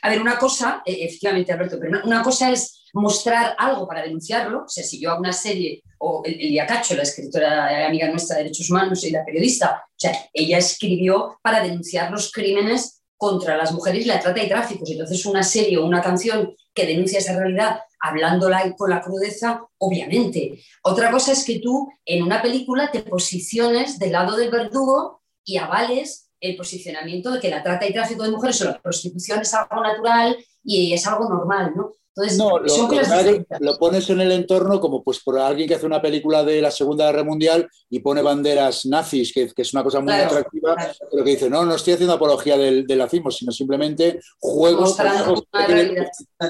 a 0.02 0.10
ver, 0.10 0.20
una 0.20 0.38
cosa, 0.38 0.82
eh, 0.84 0.98
efectivamente, 1.00 1.52
Alberto, 1.52 1.78
pero 1.80 2.00
una, 2.04 2.22
cosa 2.22 2.52
es 2.52 2.84
mostrar 2.92 3.54
algo 3.58 3.86
para 3.86 4.02
denunciarlo. 4.02 4.64
O 4.64 4.68
sea, 4.68 4.84
si 4.84 5.00
yo 5.00 5.10
hago 5.10 5.20
una 5.20 5.32
serie, 5.32 5.82
o 5.98 6.22
Elia 6.24 6.66
Cacho, 6.66 6.94
la 6.94 7.02
escritora 7.02 7.86
amiga 7.86 8.08
nuestra 8.08 8.36
de 8.36 8.44
derechos 8.44 8.70
humanos 8.70 9.04
y 9.04 9.10
la 9.10 9.24
periodista, 9.24 9.84
o 9.86 9.94
sea, 9.96 10.12
ella 10.32 10.58
escribió 10.58 11.38
para 11.42 11.62
denunciar 11.62 12.10
los 12.10 12.30
crímenes 12.30 12.97
contra 13.18 13.56
las 13.56 13.72
mujeres, 13.72 14.06
la 14.06 14.20
trata 14.20 14.42
y 14.42 14.48
tráficos. 14.48 14.90
Entonces, 14.90 15.26
una 15.26 15.42
serie 15.42 15.76
o 15.76 15.84
una 15.84 16.00
canción 16.00 16.54
que 16.72 16.86
denuncia 16.86 17.18
esa 17.18 17.36
realidad 17.36 17.80
hablándola 18.00 18.74
con 18.76 18.90
la 18.90 19.02
crudeza, 19.02 19.66
obviamente. 19.78 20.62
Otra 20.82 21.10
cosa 21.10 21.32
es 21.32 21.44
que 21.44 21.58
tú 21.58 21.90
en 22.04 22.22
una 22.22 22.40
película 22.40 22.90
te 22.90 23.02
posiciones 23.02 23.98
del 23.98 24.12
lado 24.12 24.36
del 24.36 24.50
verdugo 24.50 25.22
y 25.44 25.56
avales 25.56 26.30
el 26.40 26.56
posicionamiento 26.56 27.32
de 27.32 27.40
que 27.40 27.50
la 27.50 27.62
trata 27.62 27.86
y 27.86 27.92
tráfico 27.92 28.22
de 28.22 28.30
mujeres 28.30 28.60
o 28.62 28.66
la 28.66 28.80
prostitución 28.80 29.40
es 29.40 29.52
algo 29.52 29.82
natural 29.82 30.36
y 30.62 30.92
es 30.92 31.04
algo 31.06 31.28
normal, 31.28 31.72
¿no? 31.74 31.92
No, 32.36 32.58
lo, 32.58 33.78
pones 33.78 34.10
en 34.10 34.20
el 34.20 34.32
entorno 34.32 34.80
como 34.80 35.02
pues 35.02 35.20
por 35.20 35.38
alguien 35.38 35.68
que 35.68 35.74
hace 35.74 35.86
una 35.86 36.02
película 36.02 36.44
de 36.44 36.60
la 36.60 36.70
Segunda 36.70 37.06
Guerra 37.06 37.24
Mundial 37.24 37.68
y 37.88 38.00
pone 38.00 38.22
banderas 38.22 38.86
nazis, 38.86 39.32
que, 39.32 39.50
es 39.56 39.74
una 39.74 39.84
cosa 39.84 40.00
muy 40.00 40.12
atractiva, 40.12 40.76
pero 41.10 41.24
que 41.24 41.30
dice, 41.30 41.48
no, 41.48 41.64
no 41.64 41.74
estoy 41.74 41.94
haciendo 41.94 42.14
apología 42.14 42.56
del, 42.56 42.86
del 42.86 42.98
nazismo, 42.98 43.30
sino 43.30 43.52
simplemente 43.52 44.20
juego 44.38 44.94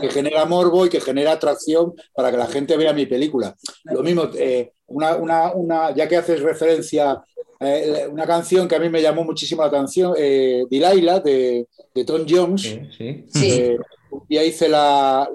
que, 0.00 0.10
genera 0.10 0.44
morbo 0.44 0.86
y 0.86 0.88
que 0.88 1.00
genera 1.00 1.32
atracción 1.32 1.94
para 2.14 2.30
que 2.30 2.36
la 2.36 2.46
gente 2.46 2.76
vea 2.76 2.92
mi 2.92 3.06
película. 3.06 3.54
Lo 3.84 4.02
mismo, 4.02 4.28
eh, 4.34 4.72
una, 4.86 5.16
una, 5.16 5.94
ya 5.94 6.08
que 6.08 6.16
haces 6.16 6.40
referencia 6.40 7.22
eh, 7.60 8.06
una 8.08 8.24
canción 8.24 8.68
que 8.68 8.76
a 8.76 8.78
mí 8.78 8.88
me 8.88 9.02
llamó 9.02 9.24
muchísimo 9.24 9.62
la 9.62 9.68
atención, 9.68 10.14
eh, 10.16 10.64
Delilah, 10.70 11.20
de, 11.20 11.66
de 11.92 12.04
Tom 12.04 12.24
Jones. 12.28 12.62
Sí, 12.96 13.24
sí. 13.28 13.50
Eh, 13.50 13.78
ya 14.28 14.44
hice 14.44 14.68
la, 14.68 15.28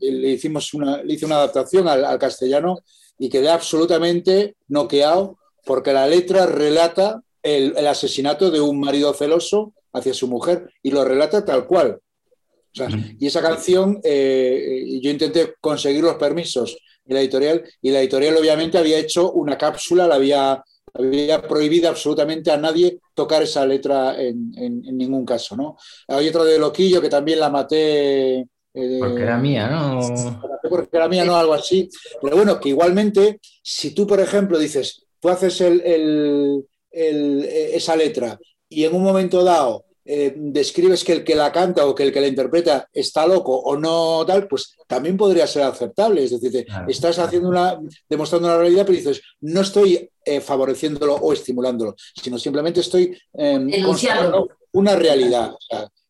le, 0.00 0.30
hicimos 0.30 0.72
una, 0.74 1.02
hice 1.06 1.26
una 1.26 1.36
adaptación 1.36 1.88
al, 1.88 2.18
castellano 2.18 2.78
y 3.18 3.28
quedé 3.28 3.48
absolutamente 3.48 4.56
noqueado 4.68 5.38
porque 5.64 5.92
la 5.92 6.06
letra 6.06 6.46
relata 6.46 7.22
el, 7.42 7.86
asesinato 7.86 8.50
de 8.50 8.60
un 8.60 8.80
marido 8.80 9.12
celoso 9.12 9.72
hacia 9.92 10.14
su 10.14 10.28
mujer 10.28 10.70
y 10.82 10.90
lo 10.90 11.04
relata 11.04 11.44
tal 11.44 11.66
cual. 11.66 12.00
y 13.18 13.26
esa 13.26 13.42
canción, 13.42 14.00
eh, 14.04 14.98
yo 15.02 15.10
intenté 15.10 15.54
conseguir 15.60 16.02
los 16.02 16.14
permisos 16.14 16.76
en 17.06 17.14
la 17.14 17.20
editorial 17.20 17.64
y 17.82 17.90
la 17.90 18.00
editorial 18.00 18.36
obviamente 18.36 18.78
había 18.78 18.98
hecho 18.98 19.32
una 19.32 19.58
cápsula, 19.58 20.06
la 20.06 20.14
había 20.14 20.62
había 20.94 21.42
prohibido 21.42 21.88
absolutamente 21.88 22.50
a 22.50 22.56
nadie 22.56 23.00
tocar 23.14 23.42
esa 23.42 23.64
letra 23.66 24.20
en, 24.20 24.52
ningún 24.96 25.24
caso. 25.24 25.56
¿no? 25.56 25.76
Hay 26.08 26.28
otra 26.28 26.44
de 26.44 26.58
Loquillo 26.58 27.00
que 27.00 27.08
también 27.08 27.40
la 27.40 27.50
maté. 27.50 28.46
Eh, 28.72 28.98
porque 29.00 29.22
era 29.22 29.36
mía, 29.36 29.68
¿no? 29.68 30.00
Porque 30.68 30.96
era 30.96 31.08
mía, 31.08 31.24
no, 31.24 31.34
algo 31.36 31.54
así. 31.54 31.88
Pero 32.22 32.36
bueno, 32.36 32.60
que 32.60 32.68
igualmente, 32.68 33.40
si 33.62 33.92
tú, 33.94 34.06
por 34.06 34.20
ejemplo, 34.20 34.58
dices, 34.58 35.04
tú 35.18 35.28
haces 35.28 35.60
esa 36.92 37.96
letra 37.96 38.38
y 38.68 38.84
en 38.84 38.94
un 38.94 39.02
momento 39.02 39.42
dado 39.42 39.84
eh, 40.12 40.34
describes 40.36 41.04
que 41.04 41.12
el 41.12 41.22
que 41.22 41.36
la 41.36 41.52
canta 41.52 41.86
o 41.86 41.94
que 41.94 42.02
el 42.02 42.12
que 42.12 42.20
la 42.20 42.26
interpreta 42.26 42.88
está 42.92 43.28
loco 43.28 43.56
o 43.56 43.76
no 43.76 44.26
tal, 44.26 44.48
pues 44.48 44.76
también 44.88 45.16
podría 45.16 45.46
ser 45.46 45.62
aceptable. 45.62 46.24
Es 46.24 46.32
decir, 46.32 46.66
estás 46.88 47.20
haciendo 47.20 47.48
una, 47.48 47.78
demostrando 48.08 48.48
una 48.48 48.58
realidad, 48.58 48.84
pero 48.84 48.98
dices, 48.98 49.22
no 49.42 49.60
estoy 49.60 50.10
eh, 50.24 50.40
favoreciéndolo 50.40 51.14
o 51.14 51.32
estimulándolo, 51.32 51.94
sino 52.20 52.40
simplemente 52.40 52.80
estoy 52.80 53.16
eh, 53.34 53.84
una 54.72 54.96
realidad. 54.96 55.52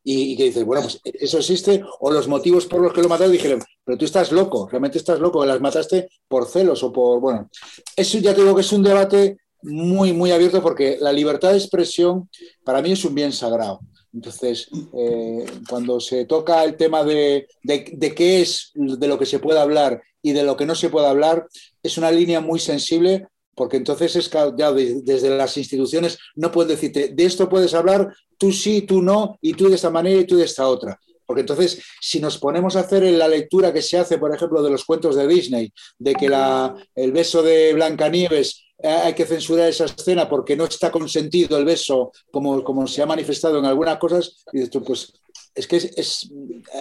y, 0.02 0.34
que 0.34 0.44
dices, 0.44 0.64
bueno, 0.64 0.80
pues 0.80 0.98
eso 1.04 1.36
existe, 1.36 1.84
o 2.00 2.10
los 2.10 2.26
motivos 2.26 2.64
por 2.64 2.80
los 2.80 2.94
que 2.94 3.02
lo 3.02 3.08
mataron, 3.10 3.32
dijeron, 3.32 3.62
pero 3.84 3.98
tú 3.98 4.06
estás 4.06 4.32
loco, 4.32 4.66
realmente 4.66 4.96
estás 4.96 5.20
loco, 5.20 5.44
las 5.44 5.60
mataste 5.60 6.08
por 6.26 6.46
celos 6.46 6.82
o 6.82 6.90
por, 6.90 7.20
bueno, 7.20 7.50
eso 7.94 8.16
ya 8.16 8.34
te 8.34 8.40
digo 8.40 8.54
que 8.54 8.62
es 8.62 8.72
un 8.72 8.82
debate 8.82 9.36
muy, 9.62 10.12
muy 10.12 10.30
abierto 10.30 10.62
porque 10.62 10.98
la 11.00 11.12
libertad 11.12 11.50
de 11.50 11.58
expresión 11.58 12.28
para 12.64 12.82
mí 12.82 12.92
es 12.92 13.04
un 13.04 13.14
bien 13.14 13.32
sagrado. 13.32 13.80
Entonces, 14.12 14.68
eh, 14.96 15.44
cuando 15.68 16.00
se 16.00 16.24
toca 16.24 16.64
el 16.64 16.76
tema 16.76 17.04
de, 17.04 17.46
de, 17.62 18.14
qué 18.14 18.40
es 18.40 18.72
de 18.74 19.06
lo 19.06 19.18
que 19.18 19.26
se 19.26 19.38
puede 19.38 19.60
hablar 19.60 20.02
y 20.20 20.32
de 20.32 20.42
lo 20.42 20.56
que 20.56 20.66
no 20.66 20.74
se 20.74 20.90
puede 20.90 21.06
hablar, 21.06 21.46
es 21.82 21.96
una 21.96 22.10
línea 22.10 22.40
muy 22.40 22.58
sensible 22.58 23.28
porque 23.54 23.76
entonces 23.76 24.16
es 24.16 24.30
ya 24.56 24.72
desde 24.72 25.36
las 25.36 25.56
instituciones 25.58 26.18
no 26.34 26.50
pueden 26.50 26.70
decirte, 26.70 27.08
de 27.08 27.24
esto 27.24 27.48
puedes 27.48 27.74
hablar, 27.74 28.08
tú 28.38 28.52
sí, 28.52 28.82
tú 28.82 29.02
no, 29.02 29.38
y 29.42 29.52
tú 29.52 29.68
de 29.68 29.74
esta 29.74 29.90
manera 29.90 30.20
y 30.20 30.24
tú 30.24 30.36
de 30.36 30.44
esta 30.44 30.66
otra. 30.66 30.98
Porque 31.30 31.42
entonces, 31.42 31.80
si 32.00 32.18
nos 32.18 32.38
ponemos 32.38 32.74
a 32.74 32.80
hacer 32.80 33.04
la 33.04 33.28
lectura 33.28 33.72
que 33.72 33.82
se 33.82 33.96
hace, 33.96 34.18
por 34.18 34.34
ejemplo, 34.34 34.64
de 34.64 34.70
los 34.70 34.84
cuentos 34.84 35.14
de 35.14 35.28
Disney, 35.28 35.72
de 35.96 36.12
que 36.16 36.28
la, 36.28 36.74
el 36.96 37.12
beso 37.12 37.40
de 37.40 37.72
Blancanieves 37.72 38.64
eh, 38.82 38.88
hay 38.88 39.14
que 39.14 39.26
censurar 39.26 39.68
esa 39.68 39.84
escena 39.84 40.28
porque 40.28 40.56
no 40.56 40.64
está 40.64 40.90
consentido 40.90 41.56
el 41.56 41.64
beso, 41.64 42.10
como, 42.32 42.64
como 42.64 42.84
se 42.88 43.00
ha 43.00 43.06
manifestado 43.06 43.60
en 43.60 43.64
algunas 43.64 43.96
cosas, 43.98 44.42
y 44.52 44.66
pues 44.80 45.12
es 45.54 45.68
que 45.68 45.76
es, 45.76 45.84
es, 45.96 46.30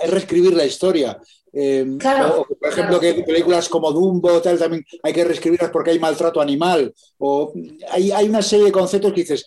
reescribir 0.07 0.55
la 0.55 0.65
historia. 0.65 1.21
Eh, 1.53 1.85
o, 2.35 2.47
por 2.47 2.69
ejemplo, 2.69 2.99
que 2.99 3.21
películas 3.21 3.69
como 3.69 3.91
Dumbo 3.91 4.41
tal, 4.41 4.57
también 4.57 4.83
hay 5.03 5.13
que 5.13 5.25
reescribirlas 5.25 5.69
porque 5.69 5.91
hay 5.91 5.99
maltrato 5.99 6.41
animal. 6.41 6.91
O 7.19 7.53
hay, 7.91 8.09
hay 8.09 8.27
una 8.27 8.41
serie 8.41 8.65
de 8.65 8.71
conceptos 8.71 9.13
que 9.13 9.21
dices, 9.21 9.45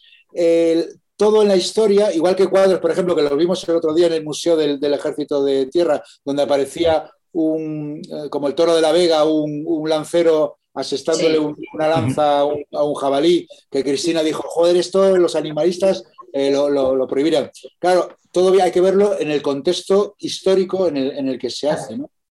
todo 1.22 1.42
en 1.42 1.46
la 1.46 1.56
historia, 1.56 2.12
igual 2.12 2.34
que 2.34 2.48
cuadros, 2.48 2.80
por 2.80 2.90
ejemplo, 2.90 3.14
que 3.14 3.22
los 3.22 3.36
vimos 3.36 3.62
el 3.68 3.76
otro 3.76 3.94
día 3.94 4.08
en 4.08 4.14
el 4.14 4.24
Museo 4.24 4.56
del, 4.56 4.80
del 4.80 4.94
Ejército 4.94 5.44
de 5.44 5.66
Tierra, 5.66 6.02
donde 6.24 6.42
aparecía 6.42 7.08
un, 7.30 8.02
eh, 8.04 8.28
como 8.28 8.48
el 8.48 8.56
toro 8.56 8.74
de 8.74 8.80
la 8.80 8.90
Vega, 8.90 9.22
un, 9.24 9.62
un 9.64 9.88
lancero 9.88 10.58
asestándole 10.74 11.38
una 11.38 11.86
lanza 11.86 12.40
a 12.40 12.44
un, 12.44 12.94
jabalí, 12.94 13.46
que 13.70 13.84
Cristina 13.84 14.20
dijo, 14.24 14.42
joder, 14.48 14.76
esto 14.76 15.16
los 15.16 15.36
animalistas 15.36 16.02
eh, 16.32 16.50
lo, 16.50 16.68
lo, 16.68 17.06
prohibirán. 17.06 17.52
Claro, 17.78 18.16
todavía 18.32 18.64
hay 18.64 18.72
que 18.72 18.80
verlo 18.80 19.16
en 19.16 19.30
el 19.30 19.42
contexto 19.42 20.16
histórico 20.18 20.88
en 20.88 20.96
el, 20.96 21.38
que 21.38 21.50
se 21.50 21.70
hace, 21.70 21.98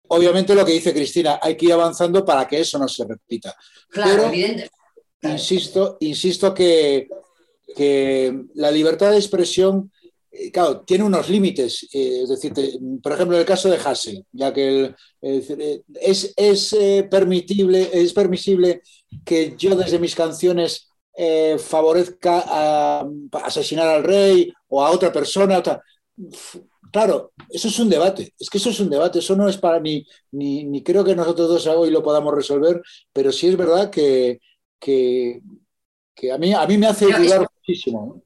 Obviamente 0.09 0.53
lo 0.55 0.65
que 0.65 0.73
dice 0.73 0.93
Cristina, 0.93 1.39
hay 1.41 1.55
que 1.55 1.67
ir 1.67 1.73
avanzando 1.73 2.25
para 2.25 2.45
que 2.45 2.59
eso 2.59 2.77
no 2.77 2.89
se 2.89 3.05
repita. 3.05 3.55
Claro, 3.87 4.29
Pero, 4.29 4.67
Insisto, 5.31 5.95
insisto 6.01 6.53
que, 6.53 7.07
que 7.75 8.45
la 8.53 8.71
libertad 8.71 9.11
de 9.11 9.17
expresión 9.17 9.91
eh, 10.33 10.51
claro, 10.51 10.81
tiene 10.81 11.03
unos 11.03 11.29
límites. 11.29 11.87
Eh, 11.93 12.21
es 12.23 12.29
decir, 12.29 12.53
por 13.01 13.11
ejemplo, 13.11 13.37
el 13.37 13.45
caso 13.45 13.69
de 13.69 13.77
Hassel, 13.77 14.25
ya 14.31 14.51
que 14.51 14.95
eh, 15.21 15.81
es, 16.01 16.33
es 16.35 16.75
permitible, 17.09 17.89
es 17.93 18.13
permisible 18.13 18.81
que 19.23 19.55
yo 19.57 19.75
desde 19.75 19.99
mis 19.99 20.15
canciones 20.15 20.89
favorezca 21.59 22.43
a, 22.47 23.05
asesinar 23.43 23.87
al 23.87 24.03
rey 24.03 24.51
o 24.67 24.83
a 24.83 24.89
otra 24.89 25.11
persona. 25.11 25.61
Claro, 26.91 27.33
eso 27.49 27.67
es 27.67 27.79
un 27.79 27.89
debate. 27.89 28.33
Es 28.39 28.49
que 28.49 28.57
eso 28.57 28.71
es 28.71 28.79
un 28.79 28.89
debate. 28.89 29.19
Eso 29.19 29.35
no 29.35 29.47
es 29.47 29.57
para 29.57 29.79
mí, 29.79 30.05
ni, 30.31 30.81
creo 30.81 31.03
que 31.03 31.15
nosotros 31.15 31.49
dos 31.49 31.67
hoy 31.67 31.91
lo 31.91 32.01
podamos 32.01 32.33
resolver, 32.33 32.81
pero 33.11 33.31
sí 33.31 33.47
es 33.47 33.57
verdad 33.57 33.91
que, 33.91 34.39
que, 34.79 35.41
a, 36.31 36.37
mí, 36.39 36.53
a 36.53 36.65
mí 36.65 36.77
me 36.79 36.87
hace 36.87 37.05
dudar 37.05 37.47
muchísimo. 37.63 38.21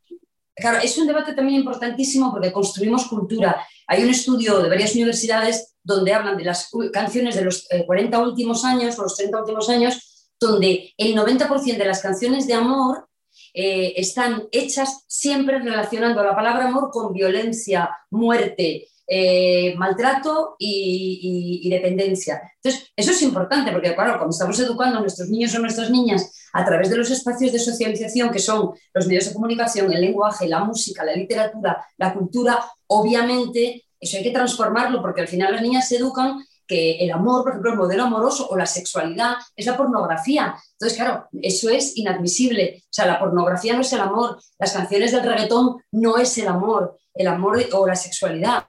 Claro, 0.55 0.79
es 0.83 0.97
un 0.97 1.05
debate 1.05 1.33
también 1.33 1.59
importantísimo 1.59 2.31
porque 2.31 2.51
construimos 2.51 3.05
cultura. 3.05 3.63
Hay 3.85 4.03
un 4.03 4.09
estudio 4.09 4.59
de 4.59 4.69
varias 4.69 4.95
universidades 4.95 5.75
donde 5.83 6.13
hablan 6.13 6.35
de 6.37 6.43
las 6.43 6.71
canciones 6.91 7.35
de 7.35 7.45
los 7.45 7.67
40 7.85 8.17
eh, 8.17 8.21
últimos 8.21 8.65
años 8.65 8.97
o 8.97 9.03
los 9.03 9.15
30 9.15 9.39
últimos 9.39 9.69
años, 9.69 10.33
donde 10.39 10.93
el 10.97 11.15
90% 11.15 11.77
de 11.77 11.85
las 11.85 12.01
canciones 12.01 12.47
de 12.47 12.55
amor 12.55 13.07
eh, 13.53 13.93
están 13.97 14.47
hechas 14.51 15.05
siempre 15.07 15.59
relacionando 15.59 16.23
la 16.23 16.35
palabra 16.35 16.67
amor 16.67 16.89
con 16.91 17.13
violencia, 17.13 17.89
muerte, 18.09 18.87
eh, 19.09 19.73
maltrato 19.77 20.57
y, 20.59 21.69
dependencia. 21.69 22.41
Entonces, 22.61 22.91
eso 22.95 23.11
es 23.11 23.21
importante 23.21 23.71
porque, 23.71 23.95
claro, 23.95 24.17
cuando 24.17 24.31
estamos 24.31 24.59
educando 24.59 24.97
a 24.97 25.01
nuestros 25.01 25.29
niños 25.29 25.55
o 25.55 25.59
nuestras 25.59 25.89
niñas 25.89 26.49
a 26.53 26.65
través 26.65 26.89
de 26.89 26.97
los 26.97 27.09
espacios 27.09 27.53
de 27.53 27.59
socialización 27.59 28.31
que 28.31 28.39
son 28.39 28.71
los 28.93 29.07
medios 29.07 29.27
de 29.27 29.33
comunicación, 29.33 29.91
el 29.93 30.01
lenguaje, 30.01 30.47
la 30.47 30.63
música, 30.63 31.05
la 31.05 31.13
literatura, 31.13 31.85
la 31.97 32.13
cultura, 32.13 32.59
obviamente 32.87 33.85
eso 33.99 34.17
hay 34.17 34.23
que 34.23 34.31
transformarlo 34.31 35.01
porque 35.01 35.21
al 35.21 35.27
final 35.27 35.53
las 35.53 35.61
niñas 35.61 35.87
se 35.87 35.97
educan 35.97 36.43
que 36.67 36.97
el 36.97 37.11
amor, 37.11 37.43
por 37.43 37.51
ejemplo, 37.51 37.71
el 37.71 37.77
modelo 37.77 38.03
amoroso 38.03 38.47
o 38.49 38.57
la 38.57 38.65
sexualidad 38.65 39.35
es 39.55 39.65
la 39.65 39.77
pornografía. 39.77 40.53
Entonces, 40.73 40.97
claro, 40.97 41.29
eso 41.41 41.69
es 41.69 41.95
inadmisible. 41.95 42.83
O 42.83 42.87
sea, 42.89 43.05
la 43.05 43.19
pornografía 43.19 43.73
no 43.73 43.81
es 43.81 43.93
el 43.93 44.01
amor, 44.01 44.37
las 44.59 44.73
canciones 44.73 45.13
del 45.13 45.23
reggaetón 45.23 45.77
no 45.91 46.17
es 46.17 46.37
el 46.37 46.47
amor, 46.49 46.97
el 47.13 47.27
amor 47.27 47.63
o 47.71 47.87
la 47.87 47.95
sexualidad 47.95 48.67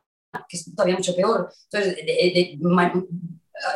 que 0.48 0.56
es 0.56 0.74
todavía 0.74 0.96
mucho 0.96 1.14
peor. 1.14 1.50
Entonces, 1.70 2.04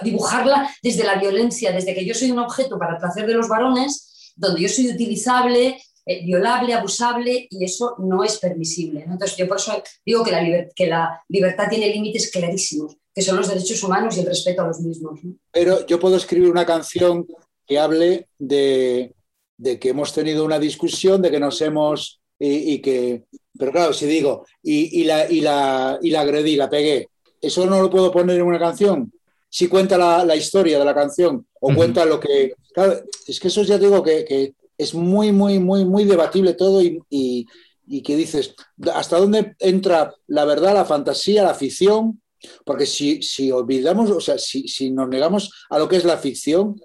dibujarla 0.03 0.71
desde 0.83 1.05
la 1.05 1.17
violencia, 1.17 1.73
desde 1.73 1.95
que 1.95 2.05
yo 2.05 2.15
soy 2.15 2.31
un 2.31 2.38
objeto 2.38 2.79
para 2.79 2.95
el 2.95 2.99
placer 2.99 3.27
de 3.27 3.35
los 3.35 3.49
varones, 3.49 4.33
donde 4.37 4.62
yo 4.62 4.69
soy 4.69 4.91
utilizable, 4.91 5.81
eh, 6.07 6.25
violable, 6.25 6.75
abusable, 6.75 7.47
y 7.51 7.65
eso 7.65 7.97
no 7.99 8.25
es 8.25 8.38
permisible. 8.38 9.05
Entonces, 9.05 9.37
yo 9.37 9.49
por 9.49 9.59
eso 9.59 9.83
digo 10.05 10.25
que 10.25 10.87
la, 10.87 11.23
libertad 11.29 11.69
tiene 11.69 11.88
límites 11.88 12.31
clarísimos, 12.31 12.97
que 13.15 13.23
son 13.23 13.37
los 13.37 13.49
derechos 13.49 13.83
humanos 13.83 14.17
y 14.17 14.21
el 14.21 14.27
respeto 14.27 14.62
a 14.62 14.69
los 14.69 14.81
mismos. 14.81 15.21
Pero 15.51 15.87
yo 15.87 16.01
puedo 16.01 16.17
escribir 16.17 16.51
una 16.51 16.67
canción 16.67 17.27
que 17.67 17.79
hable 17.79 18.29
de, 18.38 19.15
de 19.57 19.79
que 19.79 19.91
hemos 19.91 20.12
tenido 20.12 20.45
una 20.45 20.59
discusión, 20.59 21.23
de 21.23 21.31
que 21.31 21.41
nos 21.41 21.61
hemos 21.61 22.21
y, 22.44 22.78
que, 22.81 23.24
pero 23.59 23.72
claro, 23.72 23.92
si 23.92 24.07
digo, 24.07 24.46
y, 24.62 25.05
la, 25.05 25.31
y, 25.31 25.40
la, 25.40 25.98
y 26.02 26.11
la 26.11 26.20
agredí, 26.22 26.57
la 26.57 26.68
pegué, 26.68 27.09
¿eso 27.40 27.66
no 27.66 27.81
lo 27.81 27.90
puedo 27.90 28.11
poner 28.11 28.37
en 28.37 28.46
una 28.46 28.59
canción? 28.59 29.12
Si 29.48 29.68
cuenta 29.68 29.98
la, 29.98 30.37
historia 30.37 30.78
de 30.78 30.85
la 30.85 30.94
canción 30.94 31.46
o 31.61 31.74
cuenta 31.74 32.05
lo 32.05 32.18
que... 32.18 32.55
Claro, 32.72 33.00
es 33.26 33.38
que 33.38 33.48
eso 33.48 33.62
ya 33.62 33.78
digo 33.78 34.02
que, 34.02 34.24
que, 34.24 34.55
es 34.78 34.94
muy, 34.94 35.31
muy, 35.31 35.61
muy, 35.61 35.85
muy 35.85 36.05
debatible 36.05 36.55
todo 36.55 36.83
y, 36.83 37.46
y 37.92 38.02
que 38.02 38.16
dices, 38.16 38.55
¿hasta 38.94 39.18
dónde 39.18 39.55
entra 39.59 40.14
la 40.26 40.44
verdad, 40.44 40.74
la 40.74 40.85
fantasía, 40.85 41.42
la 41.42 41.55
ficción? 41.55 42.22
Porque 42.64 42.87
si, 42.87 43.22
si 43.22 43.50
olvidamos, 43.50 44.11
o 44.11 44.20
sea, 44.20 44.38
si, 44.38 44.66
si 44.68 44.90
nos 44.90 45.09
negamos 45.09 45.66
a 45.70 45.78
lo 45.78 45.88
que 45.88 45.96
es 45.96 46.05
la 46.05 46.16
ficción, 46.16 46.81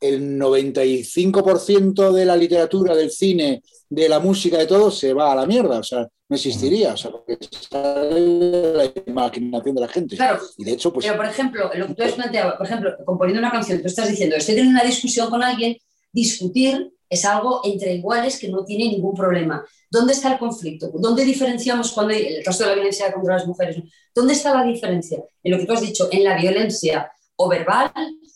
el 0.00 0.38
95% 0.38 2.12
de 2.12 2.24
la 2.24 2.36
literatura, 2.36 2.96
del 2.96 3.10
cine, 3.10 3.62
de 3.88 4.08
la 4.08 4.18
música, 4.18 4.58
de 4.58 4.66
todo, 4.66 4.90
se 4.90 5.12
va 5.12 5.32
a 5.32 5.36
la 5.36 5.46
mierda. 5.46 5.78
O 5.78 5.82
sea, 5.82 6.08
no 6.28 6.36
existiría. 6.36 6.94
O 6.94 6.96
sea, 6.96 7.10
porque 7.10 7.38
sale 7.68 8.74
la 8.74 8.92
imaginación 9.06 9.74
de 9.74 9.80
la 9.80 9.88
gente. 9.88 10.16
Claro. 10.16 10.40
Y 10.56 10.64
de 10.64 10.72
hecho, 10.72 10.92
pues. 10.92 11.04
Pero, 11.04 11.16
por 11.16 11.26
ejemplo, 11.26 11.70
lo 11.74 11.86
que 11.88 11.94
tú 11.94 12.02
has 12.02 12.12
planteado, 12.12 12.56
por 12.56 12.66
ejemplo, 12.66 12.96
componiendo 13.04 13.40
una 13.40 13.50
canción, 13.50 13.80
tú 13.80 13.88
estás 13.88 14.08
diciendo, 14.08 14.36
estoy 14.36 14.54
teniendo 14.54 14.80
una 14.80 14.88
discusión 14.88 15.28
con 15.28 15.42
alguien, 15.42 15.76
discutir 16.12 16.92
es 17.10 17.24
algo 17.24 17.60
entre 17.64 17.94
iguales 17.94 18.38
que 18.38 18.48
no 18.48 18.64
tiene 18.64 18.84
ningún 18.84 19.14
problema. 19.14 19.66
¿Dónde 19.90 20.12
está 20.12 20.32
el 20.32 20.38
conflicto? 20.38 20.92
¿Dónde 20.94 21.24
diferenciamos 21.24 21.90
cuando 21.90 22.14
hay, 22.14 22.24
el 22.24 22.44
caso 22.44 22.62
de 22.62 22.68
la 22.70 22.74
violencia 22.76 23.12
contra 23.12 23.34
las 23.34 23.46
mujeres? 23.48 23.82
¿Dónde 24.14 24.34
está 24.34 24.54
la 24.54 24.62
diferencia? 24.62 25.18
En 25.42 25.50
lo 25.50 25.58
que 25.58 25.66
tú 25.66 25.72
has 25.72 25.80
dicho, 25.80 26.08
en 26.12 26.22
la 26.22 26.36
violencia 26.36 27.10
o 27.34 27.48
verbal 27.48 27.90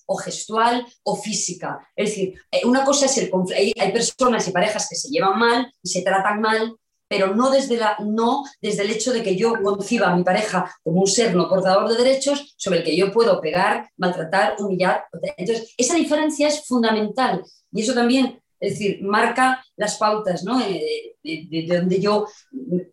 o 0.06 0.16
gestual 0.16 0.86
o 1.02 1.16
física. 1.16 1.78
Es 1.96 2.10
decir, 2.10 2.34
eh, 2.50 2.62
una 2.64 2.84
cosa 2.84 3.06
es 3.06 3.18
el 3.18 3.30
hay, 3.56 3.72
hay 3.78 3.92
personas 3.92 4.46
y 4.48 4.52
parejas 4.52 4.88
que 4.88 4.96
se 4.96 5.08
llevan 5.08 5.38
mal 5.38 5.72
y 5.82 5.88
se 5.88 6.02
tratan 6.02 6.40
mal, 6.40 6.76
pero 7.08 7.34
no 7.34 7.50
desde, 7.50 7.76
la, 7.76 7.96
no 8.00 8.44
desde 8.60 8.82
el 8.82 8.90
hecho 8.90 9.12
de 9.12 9.22
que 9.22 9.36
yo 9.36 9.54
conciba 9.62 10.08
a 10.08 10.16
mi 10.16 10.24
pareja 10.24 10.74
como 10.82 11.02
un 11.02 11.06
ser 11.06 11.34
no 11.34 11.48
portador 11.48 11.88
de 11.88 12.02
derechos 12.02 12.54
sobre 12.56 12.78
el 12.78 12.84
que 12.84 12.96
yo 12.96 13.12
puedo 13.12 13.40
pegar, 13.40 13.90
maltratar, 13.96 14.56
humillar. 14.58 15.04
Entonces, 15.36 15.74
esa 15.76 15.94
diferencia 15.94 16.48
es 16.48 16.66
fundamental 16.66 17.44
y 17.72 17.82
eso 17.82 17.94
también, 17.94 18.40
es 18.58 18.72
decir, 18.72 19.02
marca 19.02 19.64
las 19.76 19.96
pautas 19.96 20.44
¿no? 20.44 20.60
Eh, 20.60 21.16
de, 21.22 21.66
de 21.68 21.76
donde 21.78 22.00
yo, 22.00 22.26
eh, 22.52 22.90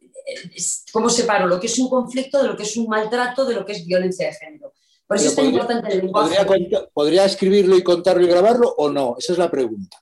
cómo 0.92 1.10
separo 1.10 1.48
lo 1.48 1.60
que 1.60 1.68
es 1.68 1.80
un 1.80 1.90
conflicto 1.90 2.42
de 2.42 2.50
lo 2.50 2.58
que 2.58 2.64
es 2.64 2.78
un 2.78 2.88
maltrato, 2.88 3.46
de 3.46 3.56
lo 3.56 3.66
que 3.66 3.74
es 3.74 3.86
violencia 3.86 4.28
de 4.28 4.34
género. 4.34 4.74
Por 5.12 5.18
eso 5.18 5.30
es 5.30 5.36
tan 5.36 5.46
podría, 5.46 5.60
importante 5.62 5.94
el 5.94 6.00
lenguaje. 6.02 6.46
¿podría, 6.46 6.86
¿Podría 6.94 7.26
escribirlo 7.26 7.76
y 7.78 7.84
contarlo 7.84 8.24
y 8.24 8.28
grabarlo 8.28 8.74
o 8.78 8.90
no? 8.90 9.16
Esa 9.20 9.34
es 9.34 9.38
la 9.40 9.52
pregunta. 9.52 9.98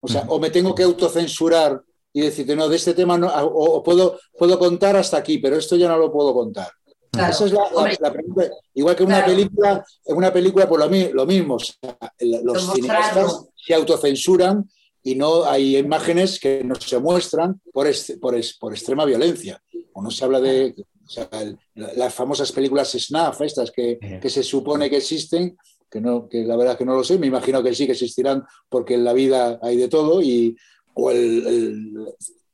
O 0.00 0.08
sea, 0.08 0.24
o 0.28 0.38
me 0.38 0.50
tengo 0.50 0.74
que 0.74 0.82
autocensurar 0.82 1.80
y 2.12 2.20
decirte, 2.20 2.54
no, 2.54 2.68
de 2.68 2.76
este 2.76 2.94
tema 2.94 3.18
no, 3.18 3.28
o, 3.28 3.76
o 3.76 3.82
puedo, 3.82 4.18
puedo 4.38 4.58
contar 4.58 4.96
hasta 4.96 5.16
aquí, 5.16 5.38
pero 5.38 5.56
esto 5.56 5.76
ya 5.76 5.88
no 5.88 5.98
lo 5.98 6.12
puedo 6.12 6.32
contar. 6.34 6.68
Claro. 7.10 7.32
Esa 7.32 7.44
es 7.46 7.52
la, 7.52 7.62
la, 7.74 7.96
la 8.00 8.12
pregunta. 8.12 8.50
Igual 8.74 8.94
que 8.96 9.02
en 9.02 9.08
una 9.08 9.18
Claro. 9.24 9.32
película, 9.32 9.84
en 10.04 10.16
una 10.16 10.32
película 10.32 10.68
por 10.68 10.78
lo, 10.80 10.88
mi- 10.88 11.08
lo 11.12 11.24
mismo. 11.26 11.54
O 11.54 11.58
sea, 11.58 11.96
el- 12.18 12.40
los 12.44 12.72
cineastas 12.74 13.46
se 13.54 13.74
autocensuran 13.74 14.68
y 15.02 15.14
no 15.14 15.44
hay 15.44 15.76
imágenes 15.78 16.38
que 16.38 16.62
no 16.62 16.74
se 16.74 16.98
muestran 16.98 17.60
por, 17.72 17.86
est- 17.86 18.18
por, 18.20 18.34
es- 18.34 18.56
por 18.58 18.72
extrema 18.72 19.04
violencia. 19.06 19.62
O 19.94 20.02
no 20.02 20.10
se 20.10 20.24
habla 20.24 20.40
de 20.40 20.74
o 21.06 21.08
sea, 21.08 21.28
el- 21.40 21.58
las 21.96 22.12
famosas 22.14 22.50
películas 22.52 22.90
snuff, 22.92 23.40
estas 23.42 23.70
que, 23.70 23.98
que 24.20 24.30
se 24.30 24.42
supone 24.42 24.90
que 24.90 24.96
existen, 24.96 25.56
que, 25.90 26.00
no, 26.00 26.28
que 26.28 26.44
la 26.44 26.56
verdad 26.56 26.76
que 26.76 26.84
no 26.84 26.94
lo 26.96 27.04
sé, 27.04 27.18
me 27.18 27.28
imagino 27.28 27.62
que 27.62 27.74
sí 27.74 27.86
que 27.86 27.92
existirán 27.92 28.44
porque 28.68 28.94
en 28.94 29.04
la 29.04 29.12
vida 29.12 29.58
hay 29.62 29.76
de 29.76 29.88
todo 29.88 30.20
y 30.20 30.56
o 30.94 31.10
el- 31.10 31.46
el- 31.46 32.06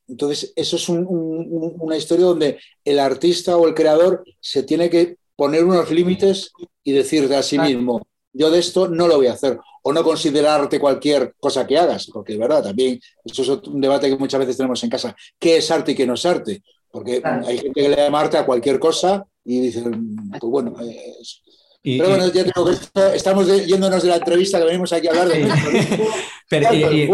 entonces 0.09 0.53
eso 0.57 0.77
es 0.77 0.89
un- 0.89 1.07
un- 1.09 1.75
una 1.79 1.97
historia 1.97 2.27
donde 2.27 2.59
el 2.85 2.99
artista 2.99 3.57
o 3.57 3.67
el 3.67 3.75
creador 3.75 4.25
se 4.41 4.63
tiene 4.65 4.91
que 4.91 5.17
poner 5.37 5.65
unos 5.65 5.91
límites 5.91 6.53
y 6.85 6.93
decirte 6.93 7.35
a 7.37 7.43
sí 7.43 7.57
mismo, 7.59 8.03
yo 8.35 8.51
de 8.51 8.59
esto 8.59 8.89
no 8.89 9.09
lo 9.09 9.17
voy 9.17 9.29
a 9.29 9.33
hacer 9.33 9.59
o 9.83 9.93
no 9.93 10.05
considerarte 10.05 10.79
cualquier 10.79 11.35
cosa 11.41 11.67
que 11.67 11.79
hagas, 11.79 12.07
porque 12.13 12.35
es 12.35 12.39
verdad, 12.39 12.63
también 12.63 13.01
eso 13.25 13.43
es 13.43 13.49
un 13.49 13.81
debate 13.81 14.09
que 14.09 14.17
muchas 14.17 14.41
veces 14.41 14.57
tenemos 14.57 14.83
en 14.85 14.91
casa, 14.91 15.17
¿qué 15.39 15.57
es 15.57 15.71
arte 15.71 15.93
y 15.93 15.95
qué 15.95 16.07
no 16.07 16.15
es 16.15 16.27
arte? 16.27 16.63
Porque 16.93 17.21
Claro. 17.21 17.47
hay 17.47 17.59
gente 17.59 17.81
que 17.83 17.89
le 17.89 17.97
llama 17.97 18.21
arte 18.21 18.37
a 18.37 18.45
cualquier 18.47 18.79
cosa 18.79 19.25
y 19.45 19.61
dicen, 19.61 20.15
pues 20.39 20.43
bueno, 20.43 20.75
eh, 20.83 21.15
es- 21.21 21.41
Y- 21.83 21.99
pero 21.99 22.11
y- 22.11 22.13
bueno, 22.17 22.33
ya 22.33 22.45
tengo 22.45 22.67
que 22.69 22.73
esto- 22.75 23.13
estamos 23.13 23.47
de- 23.49 23.67
yéndonos 23.67 24.03
de 24.03 24.09
la 24.11 24.17
entrevista 24.17 24.59
que 24.61 24.67
venimos 24.67 24.93
aquí 24.93 25.09
a 25.09 25.11
hablar 25.11 25.29
de 25.29 25.41
Pero, 26.49 26.73
y- 26.75 26.85
y-. 27.05 27.11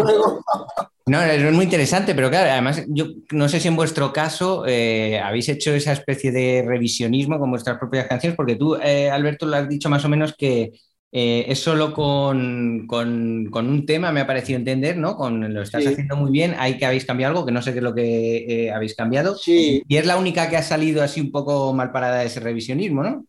No, 1.07 1.23
es 1.23 1.53
muy 1.55 1.64
interesante, 1.64 2.14
pero 2.14 2.29
claro, 2.29 2.51
además, 2.51 2.83
yo 2.88 3.07
no 3.31 3.49
sé 3.49 3.61
si 3.61 3.69
en 3.69 3.77
vuestro 3.77 4.12
caso 4.12 4.64
eh, 4.67 5.19
habéis 5.19 5.49
hecho 5.49 5.73
esa 5.73 5.93
especie 5.93 6.33
de 6.33 6.62
revisionismo 6.67 7.38
con 7.38 7.51
vuestras 7.51 7.79
propias 7.79 8.07
canciones, 8.09 8.37
porque 8.37 8.57
tú, 8.57 8.75
eh, 8.77 9.09
Alberto, 9.09 9.47
lo 9.47 9.57
has 9.57 9.69
dicho 9.71 9.88
más 9.88 10.05
o 10.05 10.09
menos 10.11 10.35
que 10.37 10.73
eh, 11.12 11.47
es 11.49 11.59
solo 11.61 11.92
con, 11.94 12.87
con- 12.87 13.47
con 13.51 13.68
un 13.68 13.87
tema, 13.87 14.12
me 14.12 14.21
ha 14.21 14.27
parecido 14.27 14.59
entender, 14.59 14.97
¿no? 14.99 15.16
Con, 15.16 15.53
lo 15.55 15.62
estás 15.62 15.85
Sí. 15.85 15.87
haciendo 15.87 16.16
muy 16.16 16.31
bien, 16.31 16.55
hay 16.59 16.79
que 16.79 16.87
habéis 16.87 17.05
cambiado 17.07 17.33
algo, 17.35 17.47
que 17.47 17.53
no 17.53 17.62
sé 17.62 17.73
qué 17.73 17.79
es 17.79 17.85
lo 17.85 17.94
que 17.94 18.66
eh, 18.66 18.73
habéis 18.73 18.94
cambiado. 18.94 19.42
Sí. 19.44 19.83
Y 19.88 19.97
es 19.97 20.07
la 20.07 20.16
única 20.18 20.49
que 20.51 20.57
ha 20.57 20.62
salido 20.62 21.03
así 21.03 21.21
un 21.21 21.33
poco 21.33 21.73
mal 21.73 21.92
parada 21.92 22.21
de 22.21 22.27
ese 22.27 22.40
revisionismo, 22.40 23.03
¿no? 23.03 23.27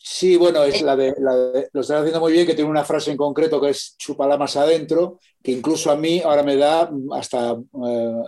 Sí, 0.00 0.36
bueno, 0.36 0.62
es 0.62 0.80
la 0.82 0.94
de, 0.96 1.14
la 1.18 1.34
de- 1.34 1.68
lo 1.72 1.80
estás 1.80 1.98
haciendo 2.00 2.20
muy 2.20 2.32
bien, 2.32 2.46
que 2.46 2.54
tiene 2.54 2.70
una 2.70 2.84
frase 2.84 3.10
en 3.10 3.16
concreto 3.16 3.60
que 3.60 3.70
es 3.70 3.96
chupala 3.98 4.36
más 4.36 4.56
adentro, 4.56 5.18
que 5.42 5.50
incluso 5.52 5.90
a 5.90 5.96
mí 5.96 6.20
ahora 6.24 6.42
me 6.44 6.56
da 6.56 6.88
hasta 7.12 7.52
eh, 7.52 8.22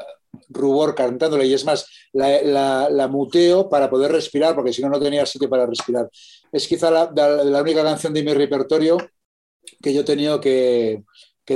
rubor 0.49 0.95
cantándola. 0.95 1.45
Y 1.45 1.55
es 1.55 1.65
más, 1.65 1.87
la, 2.13 2.43
la- 2.43 2.91
la 2.91 3.09
muteo 3.09 3.69
para 3.69 3.91
poder 3.91 4.13
respirar, 4.13 4.55
porque 4.55 4.73
si 4.73 4.83
no, 4.83 4.89
no 4.91 5.01
tenía 5.01 5.27
sitio 5.27 5.49
para 5.49 5.67
respirar. 5.67 6.09
Es 6.53 6.67
quizá 6.69 6.91
la, 6.91 7.11
la- 7.15 7.63
única 7.63 7.83
canción 7.83 8.13
de 8.15 8.23
mi 8.25 8.35
repertorio 8.35 8.99
que 9.83 9.93
yo 9.95 10.01
he 10.03 10.05
tenido 10.05 10.41
que, 10.41 11.03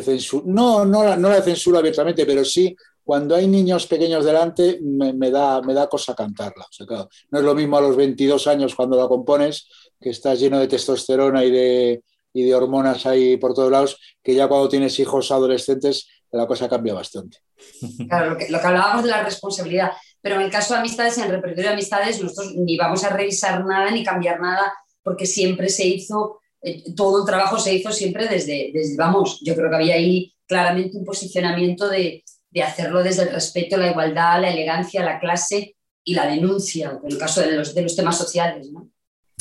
censurar. 0.02 0.46
No, 0.46 0.84
no, 0.84 1.04
la- 1.04 1.16
no 1.16 1.28
la 1.28 1.42
censuro 1.42 1.78
abiertamente, 1.78 2.26
pero 2.26 2.44
sí 2.44 2.74
cuando 3.04 3.36
hay 3.36 3.46
niños 3.46 3.86
pequeños 3.86 4.24
delante 4.24 4.78
me, 4.82 5.12
me 5.12 5.30
da, 5.30 5.60
me 5.62 5.74
da 5.74 5.88
cosa 5.88 6.14
cantarla. 6.14 6.64
O 6.64 6.72
sea, 6.72 6.86
claro, 6.86 7.08
no 7.30 7.38
es 7.38 7.44
lo 7.44 7.54
mismo 7.54 7.76
a 7.76 7.80
los 7.82 7.96
22 7.96 8.46
años 8.46 8.74
cuando 8.74 8.96
la 8.96 9.06
compones, 9.08 9.68
que 10.00 10.10
estás 10.10 10.40
lleno 10.40 10.58
de 10.58 10.68
testosterona 10.68 11.44
y 11.44 11.50
de, 11.50 12.02
y 12.32 12.44
de 12.44 12.54
hormonas 12.54 13.06
ahí 13.06 13.36
por 13.36 13.54
todos 13.54 13.70
lados, 13.70 13.98
que 14.22 14.34
ya 14.34 14.48
cuando 14.48 14.68
tienes 14.68 14.98
hijos 14.98 15.30
adolescentes 15.30 16.08
la 16.32 16.46
cosa 16.46 16.68
cambia 16.68 16.94
bastante. 16.94 17.38
Claro, 18.08 18.30
lo 18.30 18.38
que, 18.38 18.46
hablábamos 18.54 19.04
de 19.04 19.10
la 19.10 19.22
responsabilidad. 19.22 19.92
Pero 20.20 20.36
en 20.36 20.42
el 20.42 20.50
caso 20.50 20.74
de 20.74 20.80
amistades, 20.80 21.18
en 21.18 21.24
el 21.24 21.30
repertorio 21.32 21.68
de 21.68 21.74
amistades, 21.74 22.22
nosotros 22.22 22.54
ni 22.56 22.76
vamos 22.76 23.04
a 23.04 23.10
revisar 23.10 23.64
nada 23.64 23.90
ni 23.90 24.02
cambiar 24.02 24.40
nada, 24.40 24.72
porque 25.02 25.26
siempre 25.26 25.68
se 25.68 25.86
hizo, 25.86 26.40
eh, 26.62 26.82
todo 26.96 27.20
el 27.20 27.26
trabajo 27.26 27.58
se 27.58 27.74
hizo 27.74 27.92
siempre 27.92 28.26
desde, 28.26 28.70
desde, 28.72 28.96
vamos, 28.96 29.40
yo 29.44 29.54
creo 29.54 29.68
que 29.68 29.76
había 29.76 29.96
ahí 29.96 30.34
claramente 30.46 30.96
un 30.96 31.04
posicionamiento 31.04 31.88
de, 31.88 32.24
de 32.50 32.62
hacerlo 32.62 33.02
desde 33.02 33.24
el 33.24 33.32
respeto, 33.32 33.76
la 33.76 33.90
igualdad, 33.90 34.40
la 34.40 34.50
elegancia, 34.50 35.04
la 35.04 35.18
clase 35.18 35.76
y 36.04 36.14
la 36.14 36.26
denuncia, 36.26 36.98
en 37.02 37.12
el 37.12 37.18
caso 37.18 37.40
de 37.40 37.52
los, 37.52 37.74
de 37.74 37.82
los 37.82 37.96
temas 37.96 38.16
sociales. 38.16 38.70
¿no? 38.70 38.88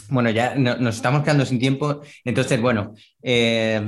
Bueno, 0.09 0.29
ya 0.29 0.55
no- 0.55 0.77
nos 0.77 0.95
estamos 0.95 1.23
quedando 1.23 1.45
sin 1.45 1.59
tiempo. 1.59 2.01
Entonces, 2.23 2.61
bueno, 2.61 2.93
eh, 3.21 3.81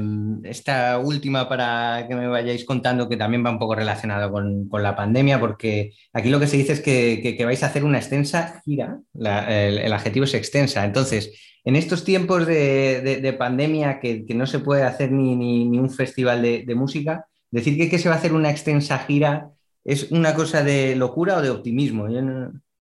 esta 0.43 0.99
última 0.99 1.47
para 1.49 2.05
que 2.07 2.15
me 2.15 2.27
vayáis 2.27 2.65
contando, 2.65 3.07
que 3.09 3.17
también 3.17 3.45
va 3.45 3.51
un 3.51 3.59
poco 3.59 3.75
relacionado 3.75 4.31
con, 4.31 4.67
la 4.71 4.95
pandemia, 4.95 5.39
porque 5.39 5.93
aquí 6.13 6.29
lo 6.29 6.39
que 6.39 6.47
se 6.47 6.57
dice 6.57 6.73
es 6.73 6.81
que, 6.81 7.43
vais 7.45 7.63
a 7.63 7.67
hacer 7.67 7.83
una 7.83 7.97
extensa 7.97 8.61
gira. 8.63 8.99
El, 9.13 9.93
adjetivo 9.93 10.25
es 10.25 10.33
extensa. 10.33 10.85
Entonces, 10.85 11.31
en 11.63 11.75
estos 11.75 12.03
tiempos 12.03 12.45
de, 12.45 13.01
de- 13.01 13.21
de 13.21 13.33
pandemia 13.33 13.99
que, 13.99 14.25
no 14.35 14.45
se 14.47 14.59
puede 14.59 14.83
hacer 14.83 15.11
ni, 15.11 15.33
un 15.77 15.89
festival 15.89 16.41
de, 16.41 16.75
música, 16.75 17.25
decir 17.51 17.89
que, 17.89 17.99
se 17.99 18.09
va 18.09 18.15
a 18.15 18.17
hacer 18.17 18.33
una 18.33 18.51
extensa 18.51 18.99
gira 18.99 19.49
es 19.83 20.11
una 20.11 20.33
cosa 20.33 20.63
de 20.63 20.95
locura 20.95 21.37
o 21.37 21.41
de 21.41 21.51
optimismo. 21.51 22.07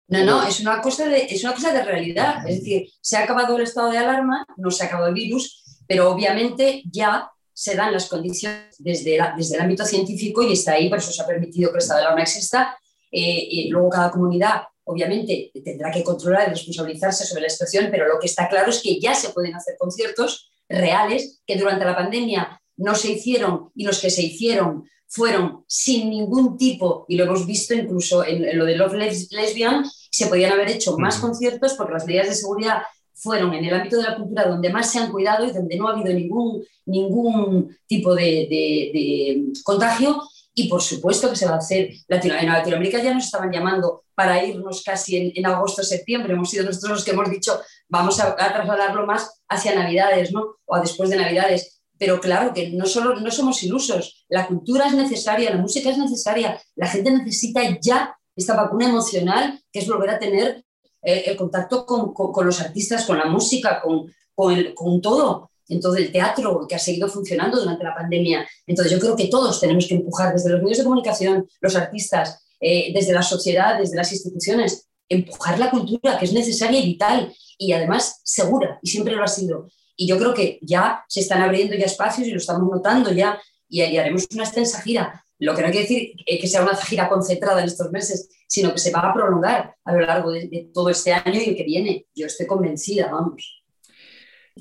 No, 0.08 0.22
no, 0.24 0.46
es 0.46 0.60
una, 0.60 0.80
cosa 0.82 1.08
de, 1.08 1.22
es 1.30 1.42
una 1.44 1.54
cosa 1.54 1.72
de 1.72 1.82
realidad. 1.82 2.46
Es 2.48 2.58
decir, 2.58 2.88
se 3.00 3.16
ha 3.16 3.24
acabado 3.24 3.56
el 3.56 3.62
estado 3.62 3.90
de 3.90 3.98
alarma, 3.98 4.46
no 4.56 4.70
se 4.70 4.84
ha 4.84 4.86
acabado 4.86 5.08
el 5.08 5.14
virus, 5.14 5.62
pero 5.86 6.10
obviamente 6.10 6.82
ya 6.90 7.30
se 7.52 7.74
dan 7.74 7.92
las 7.92 8.06
condiciones 8.08 8.76
desde, 8.78 9.16
la- 9.16 9.34
desde 9.36 9.54
el 9.56 9.62
ámbito 9.62 9.84
científico 9.84 10.42
y 10.42 10.52
está 10.52 10.72
ahí, 10.72 10.88
por 10.88 10.98
eso 10.98 11.12
se 11.12 11.22
ha 11.22 11.26
permitido 11.26 11.70
que 11.70 11.76
el 11.76 11.82
estado 11.82 12.00
de 12.00 12.06
alarma 12.06 12.22
exista. 12.22 12.76
Eh, 13.10 13.46
y 13.50 13.68
luego 13.70 13.88
cada 13.90 14.10
comunidad, 14.10 14.62
obviamente, 14.84 15.52
tendrá 15.64 15.90
que 15.90 16.02
controlar 16.02 16.48
y 16.48 16.50
responsabilizarse 16.50 17.24
sobre 17.24 17.42
la 17.44 17.48
situación, 17.48 17.88
pero 17.90 18.06
lo 18.08 18.18
que 18.18 18.26
está 18.26 18.48
claro 18.48 18.70
es 18.70 18.82
que 18.82 18.98
ya 19.00 19.14
se 19.14 19.30
pueden 19.30 19.54
hacer 19.54 19.76
conciertos 19.78 20.50
reales 20.68 21.40
que 21.46 21.56
durante 21.56 21.84
la 21.84 21.94
pandemia 21.96 22.60
no 22.76 22.94
se 22.96 23.12
hicieron 23.12 23.70
y 23.76 23.84
los 23.84 24.00
que 24.00 24.10
se 24.10 24.22
hicieron 24.22 24.84
fueron 25.08 25.64
sin 25.68 26.10
ningún 26.10 26.56
tipo, 26.56 27.04
y 27.08 27.16
lo 27.16 27.24
hemos 27.24 27.46
visto 27.46 27.74
incluso 27.74 28.24
en, 28.24 28.44
en 28.44 28.58
lo 28.58 28.64
de 28.64 28.76
Love 28.76 28.94
Les- 28.94 29.30
Lesbian, 29.32 29.84
se 30.10 30.26
podían 30.26 30.52
haber 30.52 30.70
hecho 30.70 30.96
más 30.98 31.18
conciertos 31.18 31.74
porque 31.74 31.92
las 31.94 32.06
medidas 32.06 32.28
de 32.28 32.34
seguridad 32.34 32.82
fueron 33.12 33.54
en 33.54 33.64
el 33.64 33.74
ámbito 33.74 33.96
de 33.96 34.02
la 34.04 34.16
cultura 34.16 34.44
donde 34.46 34.70
más 34.70 34.90
se 34.90 34.98
han 34.98 35.10
cuidado 35.12 35.44
y 35.46 35.52
donde 35.52 35.76
no 35.76 35.88
ha 35.88 35.92
habido 35.92 36.12
ningún, 36.12 36.64
ningún 36.86 37.76
tipo 37.86 38.14
de, 38.14 38.22
de- 38.24 38.90
de 38.92 39.52
contagio. 39.62 40.22
Y 40.56 40.68
por 40.68 40.80
supuesto 40.82 41.28
que 41.30 41.34
se 41.36 41.46
va 41.46 41.54
a 41.54 41.58
hacer. 41.58 41.90
Latino- 42.06 42.36
en 42.38 42.46
Latinoamérica 42.48 43.02
ya 43.02 43.12
nos 43.12 43.24
estaban 43.24 43.50
llamando 43.50 44.04
para 44.14 44.44
irnos 44.44 44.82
casi 44.84 45.16
en, 45.16 45.32
en 45.34 45.46
agosto, 45.46 45.82
septiembre. 45.82 46.32
Hemos 46.34 46.50
sido 46.50 46.64
nosotros 46.64 46.92
los 46.92 47.04
que 47.04 47.10
hemos 47.10 47.28
dicho 47.30 47.60
vamos 47.88 48.20
a, 48.20 48.30
a 48.38 48.52
trasladarlo 48.52 49.04
más 49.06 49.42
hacia 49.48 49.74
Navidades, 49.74 50.32
¿no? 50.32 50.56
O 50.64 50.74
a 50.76 50.80
después 50.80 51.10
de 51.10 51.16
Navidades. 51.16 51.82
Pero 52.04 52.20
claro 52.20 52.52
que 52.52 52.68
no, 52.68 52.84
solo, 52.84 53.18
no 53.18 53.30
somos 53.30 53.62
ilusos. 53.62 54.26
La 54.28 54.46
cultura 54.46 54.88
es 54.88 54.92
necesaria, 54.92 55.48
la 55.48 55.56
música 55.56 55.88
es 55.88 55.96
necesaria. 55.96 56.60
La 56.76 56.86
gente 56.86 57.10
necesita 57.10 57.62
ya 57.80 58.14
esta 58.36 58.54
vacuna 58.54 58.90
emocional, 58.90 59.58
que 59.72 59.78
es 59.78 59.88
volver 59.88 60.10
a 60.10 60.18
tener 60.18 60.62
eh, 61.02 61.22
el 61.24 61.34
contacto 61.34 61.86
con, 61.86 62.46
los 62.46 62.60
artistas, 62.60 63.06
con 63.06 63.16
la 63.16 63.24
música, 63.24 63.80
con, 63.80 64.12
con, 64.34 65.00
todo. 65.00 65.50
Entonces, 65.66 66.04
el 66.04 66.12
teatro 66.12 66.66
que 66.68 66.74
ha 66.74 66.78
seguido 66.78 67.08
funcionando 67.08 67.58
durante 67.58 67.84
la 67.84 67.94
pandemia. 67.94 68.46
Entonces, 68.66 68.92
yo 68.92 69.00
creo 69.00 69.16
que 69.16 69.28
todos 69.28 69.58
tenemos 69.58 69.86
que 69.88 69.94
empujar 69.94 70.34
desde 70.34 70.50
los 70.50 70.60
medios 70.60 70.76
de 70.76 70.84
comunicación, 70.84 71.48
los 71.62 71.74
artistas, 71.74 72.44
eh, 72.60 72.92
desde 72.92 73.14
la 73.14 73.22
sociedad, 73.22 73.78
desde 73.78 73.96
las 73.96 74.12
instituciones, 74.12 74.90
empujar 75.08 75.58
la 75.58 75.70
cultura, 75.70 76.18
que 76.18 76.26
es 76.26 76.34
necesaria 76.34 76.80
y 76.80 76.84
vital, 76.84 77.34
y 77.56 77.72
además 77.72 78.20
segura, 78.24 78.78
y 78.82 78.90
siempre 78.90 79.16
lo 79.16 79.24
ha 79.24 79.28
sido. 79.28 79.68
Y 79.96 80.08
yo 80.08 80.18
creo 80.18 80.34
que 80.34 80.58
ya 80.62 81.04
se 81.08 81.20
están 81.20 81.42
abriendo 81.42 81.76
ya 81.76 81.86
espacios 81.86 82.26
y 82.26 82.32
lo 82.32 82.38
estamos 82.38 82.68
notando 82.70 83.12
ya, 83.12 83.40
y, 83.68 83.96
haremos 83.96 84.26
una 84.32 84.44
extensa 84.44 84.82
gira. 84.82 85.24
Lo 85.38 85.54
que 85.54 85.62
no 85.62 85.70
quiere 85.70 85.82
decir 85.82 86.12
que 86.24 86.46
sea 86.46 86.62
una 86.62 86.76
gira 86.76 87.08
concentrada 87.08 87.60
en 87.60 87.66
estos 87.66 87.90
meses, 87.90 88.28
sino 88.46 88.72
que 88.72 88.78
se 88.78 88.92
va 88.92 89.00
a 89.00 89.12
prolongar 89.12 89.74
a 89.84 89.92
lo 89.92 90.00
largo 90.00 90.30
de, 90.30 90.70
todo 90.72 90.90
este 90.90 91.12
año 91.12 91.40
y 91.40 91.50
el 91.50 91.56
que 91.56 91.64
viene. 91.64 92.06
Yo 92.14 92.26
estoy 92.26 92.46
convencida, 92.46 93.10
vamos. 93.10 93.62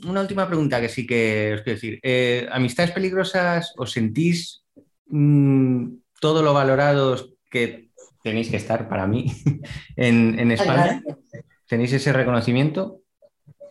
Una 0.06 0.22
última 0.22 0.48
pregunta 0.48 0.82
que 0.82 0.89
sí 0.89 1.06
que 1.06 1.54
os 1.56 1.62
quiero 1.62 1.76
decir. 1.76 2.00
Eh, 2.02 2.48
¿Amistades 2.52 2.91
peligrosas 2.91 3.74
os 3.78 3.91
sentís 3.91 4.63
mm, 5.08 5.89
todo 6.19 6.41
lo 6.41 6.54
valorados 6.54 7.34
que 7.52 7.91
tenéis 8.24 8.50
que 8.50 8.58
estar 8.58 8.89
para 8.89 9.06
mí 9.06 9.32
en, 9.96 10.52
España? 10.52 11.04
¿Tenéis 11.67 11.93
ese 11.93 12.12
reconocimiento? 12.12 13.03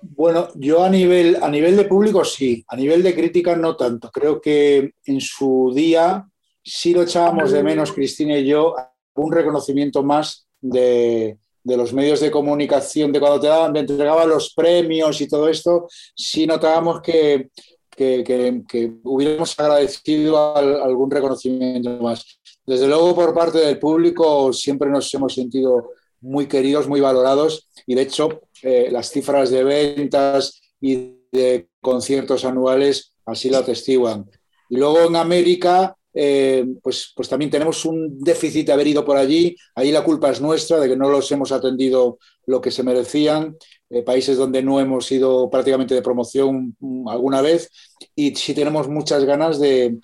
Bueno, 0.03 0.49
yo 0.57 0.83
a 0.83 0.89
nivel, 0.91 1.39
a 1.41 1.49
nivel 1.49 1.77
de 1.77 1.85
público 1.85 2.25
sí, 2.25 2.65
a 2.69 2.77
nivel 2.77 3.03
de 3.03 3.15
crítica 3.15 3.57
no 3.57 3.77
tanto. 3.77 4.11
Creo 4.11 4.41
que 4.41 4.93
en 5.05 5.21
su 5.21 5.73
día 5.75 6.27
sí 6.63 6.93
lo 6.93 7.03
echábamos 7.03 7.53
de 7.53 7.63
menos, 7.63 7.93
Cristina 7.93 8.37
y 8.37 8.47
yo, 8.47 8.75
un 9.15 9.33
reconocimiento 9.33 10.03
más 10.03 10.47
de, 10.61 11.39
los 11.65 11.93
medios 11.93 12.21
de 12.21 12.31
comunicación, 12.31 13.13
de 13.13 13.21
cuando 13.21 13.41
te, 13.41 13.47
daban, 13.47 13.73
te 13.73 13.81
entregaban 13.81 14.29
los 14.29 14.53
premios 14.55 15.21
y 15.21 15.29
todo 15.29 15.49
esto, 15.49 15.87
sí 16.17 16.47
notábamos 16.47 17.01
que, 17.01 17.51
que, 17.91 18.93
hubiéramos 19.05 19.59
agradecido 19.59 20.57
algún 20.57 21.11
reconocimiento 21.11 21.91
más. 21.99 22.41
Desde 22.67 22.87
luego, 22.87 23.15
por 23.15 23.35
parte 23.35 23.59
del 23.59 23.79
público, 23.79 24.53
siempre 24.53 24.91
nos 24.91 25.13
hemos 25.15 25.35
sentido 25.35 25.91
muy 26.23 26.47
queridos, 26.47 26.89
muy 26.89 27.01
valorados 27.01 27.69
y 27.87 27.95
de 27.95 28.03
hecho 28.03 28.41
eh, 28.63 28.89
las 28.91 29.11
cifras 29.11 29.51
de 29.51 29.65
ventas 29.65 30.63
y 30.81 31.19
de 31.31 31.69
conciertos 31.81 32.45
anuales 32.45 33.13
así 33.27 33.51
lo 33.51 33.59
atestiguan. 33.59 34.31
Y 34.69 34.77
luego 34.77 35.03
en 35.03 35.17
América, 35.17 35.97
eh, 36.15 36.65
pues, 36.83 37.13
pues 37.15 37.29
también 37.29 37.51
tenemos 37.51 37.85
un 37.85 38.19
déficit 38.19 38.67
de 38.67 38.73
haber 38.73 38.87
ido 38.87 39.05
por 39.05 39.17
allí. 39.17 39.57
Ahí 39.75 39.93
la 39.93 40.05
culpa 40.05 40.31
es 40.31 40.41
nuestra 40.41 40.79
de 40.81 40.89
que 40.89 40.97
no 40.97 41.11
los 41.11 41.31
hemos 41.33 41.53
atendido 41.53 42.19
lo 42.47 42.61
que 42.61 42.71
se 42.71 42.83
merecían. 42.83 43.57
Eh, 43.91 44.03
países 44.03 44.39
donde 44.39 44.63
no 44.63 44.81
hemos 44.81 45.11
ido 45.13 45.51
prácticamente 45.51 45.95
de 45.95 46.01
promoción 46.01 46.75
mm, 46.81 47.09
alguna 47.09 47.43
vez 47.43 47.71
y 48.15 48.35
sí 48.35 48.55
tenemos 48.55 48.89
muchas 48.89 49.25
ganas 49.25 49.61
de, 49.61 49.99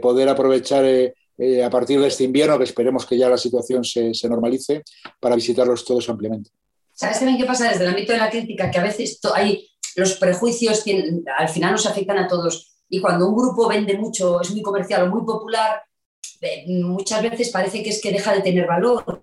poder 0.00 0.30
aprovechar 0.30 0.86
eh, 1.38 1.64
a 1.64 1.70
partir 1.70 2.00
de 2.00 2.08
este 2.08 2.24
invierno, 2.24 2.58
que 2.58 2.64
esperemos 2.64 3.06
que 3.06 3.18
ya 3.18 3.28
la 3.28 3.36
situación 3.36 3.84
se, 3.84 4.12
normalice, 4.28 4.82
para 5.20 5.34
visitarlos 5.34 5.84
todos 5.84 6.08
ampliamente. 6.08 6.50
¿Sabes 6.92 7.18
también 7.18 7.38
qué 7.38 7.44
pasa 7.44 7.68
desde 7.68 7.84
el 7.84 7.90
ámbito 7.90 8.12
de 8.12 8.18
la 8.18 8.30
crítica? 8.30 8.70
Que 8.70 8.78
a 8.78 8.84
veces 8.84 9.18
hay 9.34 9.68
los 9.96 10.14
prejuicios 10.14 10.84
al 11.38 11.48
final 11.48 11.72
nos 11.72 11.86
afectan 11.86 12.18
a 12.18 12.26
todos 12.26 12.74
y 12.88 13.00
cuando 13.00 13.28
un 13.28 13.36
grupo 13.36 13.68
vende 13.68 13.96
mucho, 13.96 14.40
es 14.40 14.50
muy 14.50 14.62
comercial 14.62 15.04
o 15.04 15.10
muy 15.10 15.24
popular, 15.24 15.82
muchas 16.66 17.22
veces 17.22 17.50
parece 17.50 17.82
que 17.82 17.90
es 17.90 18.00
que 18.00 18.12
deja 18.12 18.32
de 18.32 18.42
tener 18.42 18.66
valor 18.66 19.22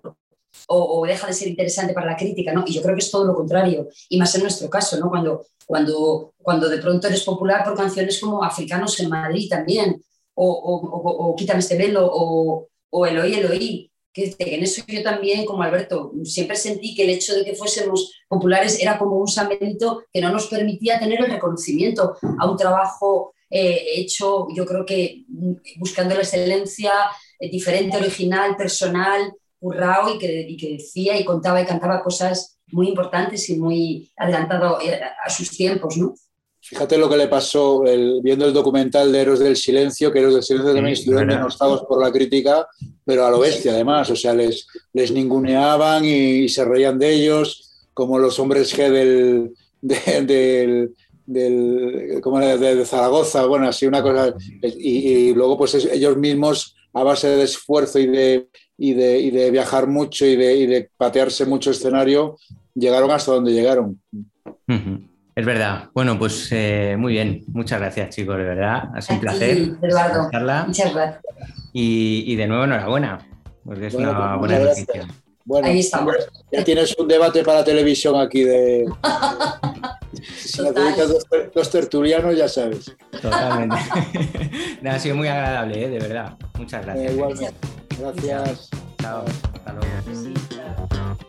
o, 0.68 1.06
deja 1.06 1.26
de 1.26 1.32
ser 1.32 1.48
interesante 1.48 1.92
para 1.92 2.06
la 2.06 2.16
crítica, 2.16 2.52
¿no? 2.52 2.64
Y 2.66 2.72
yo 2.72 2.82
creo 2.82 2.94
que 2.94 3.02
es 3.02 3.10
todo 3.10 3.24
lo 3.24 3.34
contrario, 3.34 3.88
y 4.08 4.18
más 4.18 4.34
en 4.34 4.42
nuestro 4.42 4.68
caso, 4.70 4.98
¿no? 4.98 5.08
Cuando, 5.08 5.46
cuando, 5.66 6.34
cuando 6.40 6.68
de 6.68 6.78
pronto 6.78 7.06
eres 7.06 7.22
popular 7.24 7.64
por 7.64 7.76
canciones 7.76 8.20
como 8.20 8.42
Africanos 8.42 8.98
en 9.00 9.08
Madrid 9.08 9.48
también, 9.48 10.02
o, 10.34 10.50
o, 10.50 11.36
Quítame 11.36 11.60
este 11.60 11.76
velo, 11.76 12.08
o, 12.12 12.68
o 12.90 13.06
Eloí, 13.06 13.34
Eloí, 13.34 13.90
que 14.12 14.34
en 14.38 14.62
eso 14.62 14.82
yo 14.86 15.02
también, 15.02 15.46
como 15.46 15.62
Alberto, 15.62 16.12
siempre 16.24 16.56
sentí 16.56 16.94
que 16.94 17.04
el 17.04 17.10
hecho 17.10 17.34
de 17.34 17.44
que 17.44 17.54
fuésemos 17.54 18.12
populares 18.28 18.80
era 18.80 18.98
como 18.98 19.16
un 19.16 19.28
samento 19.28 20.04
que 20.12 20.20
no 20.20 20.30
nos 20.30 20.48
permitía 20.48 20.98
tener 20.98 21.20
el 21.20 21.30
reconocimiento 21.30 22.16
a 22.38 22.50
un 22.50 22.56
trabajo 22.56 23.32
eh, 23.54 24.00
hecho, 24.00 24.48
yo 24.54 24.64
creo 24.64 24.86
que 24.86 25.24
mm, 25.28 25.52
buscando 25.78 26.14
la 26.14 26.22
excelencia, 26.22 26.92
eh, 27.38 27.50
diferente, 27.50 27.98
original, 27.98 28.56
personal, 28.56 29.34
currao 29.58 30.14
y 30.14 30.18
que, 30.18 30.56
que 30.58 30.72
decía 30.72 31.18
y 31.18 31.24
contaba 31.24 31.60
y 31.60 31.66
cantaba 31.66 32.02
cosas 32.02 32.58
muy 32.68 32.88
importantes 32.88 33.48
y 33.50 33.58
muy 33.58 34.10
adelantado 34.16 34.80
eh, 34.80 34.98
a 35.24 35.28
sus 35.28 35.50
tiempos, 35.50 35.98
¿no? 35.98 36.14
Fíjate 36.64 36.96
lo 36.96 37.10
que 37.10 37.16
le 37.16 37.26
pasó 37.26 37.82
viendo 38.22 38.46
el 38.46 38.52
documental 38.52 39.10
de 39.10 39.20
Héroes 39.20 39.40
del 39.40 39.56
Silencio, 39.56 40.12
que 40.12 40.20
Héroes 40.20 40.34
del 40.34 40.42
Silencio 40.44 40.72
también 40.72 40.92
estuvieron 40.92 41.28
denostados 41.28 41.82
por 41.82 42.00
la 42.00 42.12
crítica, 42.12 42.68
pero 43.04 43.26
a 43.26 43.30
lo 43.32 43.40
bestia 43.40 43.72
además, 43.72 44.08
o 44.10 44.16
sea, 44.16 44.32
les, 44.32 44.68
les 44.92 45.10
ninguneaban 45.10 46.04
y, 46.04 46.48
se 46.48 46.64
reían 46.64 47.00
de 47.00 47.14
ellos, 47.14 47.88
como 47.92 48.16
los 48.16 48.38
hombres 48.38 48.78
G 48.78 48.90
del, 48.90 49.54
del, 49.80 50.94
del, 51.26 52.20
como 52.22 52.38
de, 52.38 52.86
Zaragoza, 52.86 53.44
bueno, 53.46 53.68
así 53.68 53.86
una 53.86 54.00
cosa. 54.00 54.32
Y, 54.62 55.34
luego, 55.34 55.58
pues 55.58 55.74
ellos 55.74 56.16
mismos, 56.16 56.76
a 56.92 57.02
base 57.02 57.28
de 57.28 57.42
esfuerzo 57.42 57.98
y 57.98 58.06
de, 58.06 58.48
y 58.78 58.94
de, 58.94 59.18
y 59.18 59.30
de 59.32 59.50
viajar 59.50 59.88
mucho 59.88 60.24
y 60.24 60.36
de, 60.36 60.56
y 60.56 60.66
de, 60.66 60.90
patearse 60.96 61.44
mucho 61.44 61.72
escenario, 61.72 62.36
llegaron 62.72 63.10
hasta 63.10 63.32
donde 63.32 63.52
llegaron. 63.52 64.00
Es 65.34 65.46
verdad. 65.46 65.88
Bueno, 65.94 66.18
pues 66.18 66.48
eh, 66.52 66.96
muy 66.98 67.14
bien. 67.14 67.42
Muchas 67.48 67.80
gracias, 67.80 68.14
chicos, 68.14 68.36
de 68.36 68.44
verdad. 68.44 68.90
Ha 68.94 69.00
sido 69.00 69.14
un 69.14 69.20
placer. 69.20 69.58
Eduardo. 69.80 70.28
Muchas 70.66 70.94
gracias. 70.94 71.22
Y, 71.72 72.24
y, 72.26 72.36
de 72.36 72.46
nuevo, 72.46 72.64
enhorabuena, 72.64 73.18
porque 73.64 73.86
es 73.86 73.94
una 73.94 74.36
buena 74.36 74.58
noticia. 74.58 75.06
Bueno, 75.44 75.68
Ahí 75.68 75.80
estamos. 75.80 76.14
Ya 76.50 76.62
tienes 76.62 76.94
un 76.98 77.08
debate 77.08 77.42
para 77.42 77.64
televisión 77.64 78.20
aquí 78.20 78.44
de. 78.44 78.84
si 80.36 80.62
dos, 80.62 81.26
dos, 81.54 81.70
tertulianos, 81.70 82.36
ya 82.36 82.48
sabes. 82.48 82.94
Totalmente. 83.20 83.76
ha 84.88 84.98
sido 84.98 85.16
muy 85.16 85.28
agradable, 85.28 85.84
¿eh? 85.84 85.88
de 85.88 85.98
verdad. 85.98 86.36
Muchas 86.58 86.84
gracias. 86.84 87.10
Eh, 87.10 87.14
igualmente. 87.14 87.54
Gracias. 87.98 88.70
Chao. 89.00 89.24
Hasta 89.54 89.72
luego. 89.72 91.28